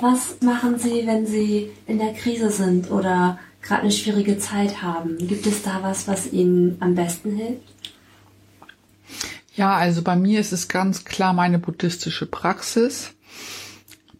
was 0.01 0.41
machen 0.41 0.77
Sie, 0.77 1.05
wenn 1.05 1.25
Sie 1.25 1.71
in 1.85 1.97
der 1.97 2.13
Krise 2.13 2.51
sind 2.51 2.91
oder 2.91 3.39
gerade 3.61 3.83
eine 3.83 3.91
schwierige 3.91 4.37
Zeit 4.37 4.81
haben? 4.81 5.17
Gibt 5.17 5.45
es 5.45 5.63
da 5.63 5.79
was, 5.81 6.07
was 6.07 6.31
Ihnen 6.31 6.77
am 6.79 6.95
besten 6.95 7.35
hilft? 7.35 7.61
Ja, 9.55 9.75
also 9.75 10.03
bei 10.03 10.15
mir 10.15 10.39
ist 10.39 10.53
es 10.53 10.67
ganz 10.67 11.03
klar 11.03 11.33
meine 11.33 11.57
buddhistische 11.57 12.27
Praxis. 12.27 13.13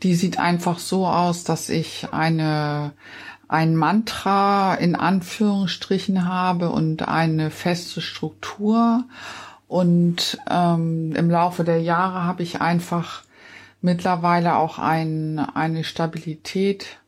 Die 0.04 0.16
sieht 0.16 0.40
einfach 0.40 0.80
so 0.80 1.06
aus, 1.08 1.44
dass 1.44 1.70
ich 1.70 2.08
eine 2.12 2.94
ein 3.48 3.76
Mantra 3.76 4.76
in 4.76 4.96
Anführungsstrichen 4.96 6.28
habe 6.28 6.70
und 6.70 7.08
eine 7.08 7.50
feste 7.50 8.02
Struktur. 8.02 9.06
Und 9.68 10.38
ähm, 10.50 11.14
im 11.16 11.30
Laufe 11.30 11.64
der 11.64 11.82
Jahre 11.82 12.24
habe 12.24 12.44
ich 12.44 12.62
einfach 12.62 13.24
mittlerweile 13.82 14.56
auch 14.56 14.80
ein, 14.80 15.40
eine 15.40 15.84
Stabilität 15.84 17.00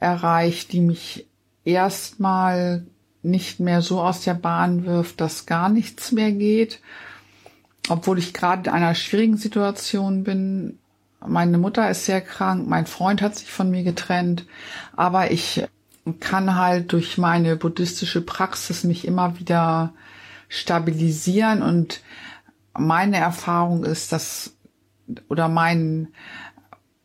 erreicht, 0.00 0.72
die 0.72 0.80
mich 0.80 1.26
erstmal 1.64 2.86
nicht 3.22 3.60
mehr 3.60 3.82
so 3.82 4.00
aus 4.00 4.22
der 4.22 4.34
Bahn 4.34 4.84
wirft, 4.84 5.20
dass 5.20 5.46
gar 5.46 5.68
nichts 5.68 6.12
mehr 6.12 6.32
geht. 6.32 6.80
Obwohl 7.88 8.18
ich 8.18 8.34
gerade 8.34 8.68
in 8.68 8.76
einer 8.76 8.94
schwierigen 8.94 9.36
Situation 9.36 10.24
bin. 10.24 10.78
Meine 11.26 11.58
Mutter 11.58 11.90
ist 11.90 12.04
sehr 12.04 12.20
krank, 12.20 12.68
mein 12.68 12.86
Freund 12.86 13.22
hat 13.22 13.34
sich 13.34 13.50
von 13.50 13.70
mir 13.70 13.82
getrennt, 13.82 14.46
aber 14.94 15.32
ich 15.32 15.64
kann 16.20 16.54
halt 16.54 16.92
durch 16.92 17.18
meine 17.18 17.56
buddhistische 17.56 18.20
Praxis 18.20 18.84
mich 18.84 19.04
immer 19.04 19.36
wieder 19.40 19.94
stabilisieren 20.48 21.62
und 21.62 22.02
meine 22.72 23.16
Erfahrung 23.16 23.84
ist, 23.84 24.12
dass 24.12 24.54
oder 25.28 25.48
mein 25.48 26.08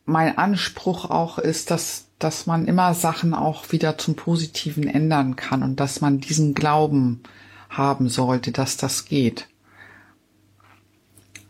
mein 0.06 0.38
Anspruch 0.38 1.10
auch 1.10 1.40
ist, 1.40 1.72
dass 1.72 2.08
dass 2.20 2.46
man 2.46 2.66
immer 2.66 2.94
Sachen 2.94 3.34
auch 3.34 3.72
wieder 3.72 3.98
zum 3.98 4.16
Positiven 4.16 4.88
ändern 4.88 5.36
kann 5.36 5.64
und 5.64 5.80
dass 5.80 6.02
man 6.02 6.20
diesen 6.20 6.54
Glauben 6.54 7.22
haben 7.70 8.08
sollte, 8.08 8.52
dass 8.52 8.78
das 8.78 9.06
geht. 9.06 9.48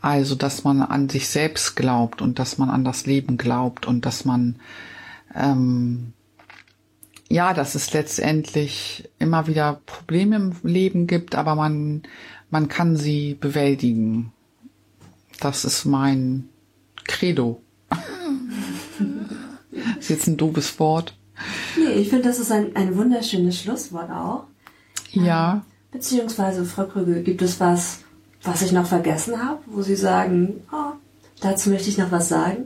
Also, 0.01 0.35
dass 0.35 0.63
man 0.63 0.81
an 0.81 1.09
sich 1.09 1.29
selbst 1.29 1.75
glaubt 1.75 2.21
und 2.21 2.39
dass 2.39 2.57
man 2.57 2.69
an 2.69 2.83
das 2.83 3.05
Leben 3.05 3.37
glaubt 3.37 3.85
und 3.85 4.05
dass 4.05 4.25
man 4.25 4.59
ähm, 5.35 6.13
ja, 7.33 7.53
dass 7.53 7.73
es 7.73 7.93
letztendlich 7.93 9.09
immer 9.17 9.47
wieder 9.47 9.81
Probleme 9.87 10.35
im 10.35 10.53
Leben 10.61 11.07
gibt, 11.07 11.33
aber 11.33 11.55
man, 11.55 12.03
man 12.51 12.67
kann 12.67 12.95
sie 12.95 13.33
bewältigen. 13.33 14.32
Das 15.39 15.65
ist 15.65 15.85
mein 15.85 16.49
Credo. 17.05 17.61
ist 19.99 20.09
jetzt 20.09 20.27
ein 20.27 20.37
doofes 20.37 20.79
Wort. 20.79 21.15
Nee, 21.77 21.93
ich 21.93 22.09
finde, 22.09 22.25
das 22.25 22.39
ist 22.39 22.51
ein, 22.51 22.75
ein 22.75 22.95
wunderschönes 22.95 23.59
Schlusswort 23.59 24.11
auch. 24.11 24.45
Ja. 25.11 25.53
Ähm, 25.53 25.61
beziehungsweise, 25.91 26.65
Frau 26.65 26.85
Krügel, 26.85 27.23
gibt 27.23 27.41
es 27.41 27.59
was, 27.59 27.99
was 28.43 28.61
ich 28.61 28.71
noch 28.71 28.85
vergessen 28.85 29.43
habe, 29.43 29.59
wo 29.65 29.81
Sie 29.81 29.95
sagen, 29.95 30.61
oh, 30.71 30.93
dazu 31.41 31.69
möchte 31.69 31.89
ich 31.89 31.97
noch 31.97 32.11
was 32.11 32.29
sagen? 32.29 32.65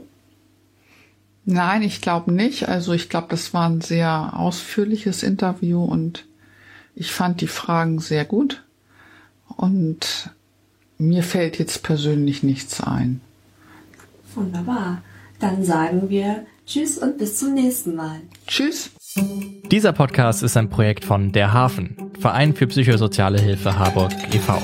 Nein, 1.44 1.82
ich 1.82 2.02
glaube 2.02 2.30
nicht. 2.30 2.68
Also 2.68 2.92
ich 2.92 3.08
glaube, 3.08 3.28
das 3.30 3.54
war 3.54 3.68
ein 3.68 3.80
sehr 3.80 4.34
ausführliches 4.34 5.22
Interview 5.22 5.82
und 5.82 6.26
ich 6.94 7.10
fand 7.10 7.40
die 7.40 7.46
Fragen 7.46 8.00
sehr 8.00 8.26
gut. 8.26 8.64
Und 9.56 10.30
mir 10.98 11.22
fällt 11.22 11.58
jetzt 11.58 11.82
persönlich 11.82 12.42
nichts 12.42 12.82
ein. 12.82 13.20
Wunderbar. 14.34 15.02
Dann 15.40 15.64
sagen 15.64 16.10
wir 16.10 16.46
Tschüss 16.66 16.98
und 16.98 17.16
bis 17.16 17.38
zum 17.38 17.54
nächsten 17.54 17.94
Mal. 17.94 18.20
Tschüss. 18.46 18.90
Dieser 19.70 19.92
Podcast 19.92 20.42
ist 20.42 20.56
ein 20.56 20.68
Projekt 20.68 21.04
von 21.04 21.32
Der 21.32 21.52
Hafen, 21.52 21.96
Verein 22.20 22.54
für 22.54 22.66
psychosoziale 22.66 23.40
Hilfe 23.40 23.78
Harburg 23.78 24.12
e.V. 24.32 24.60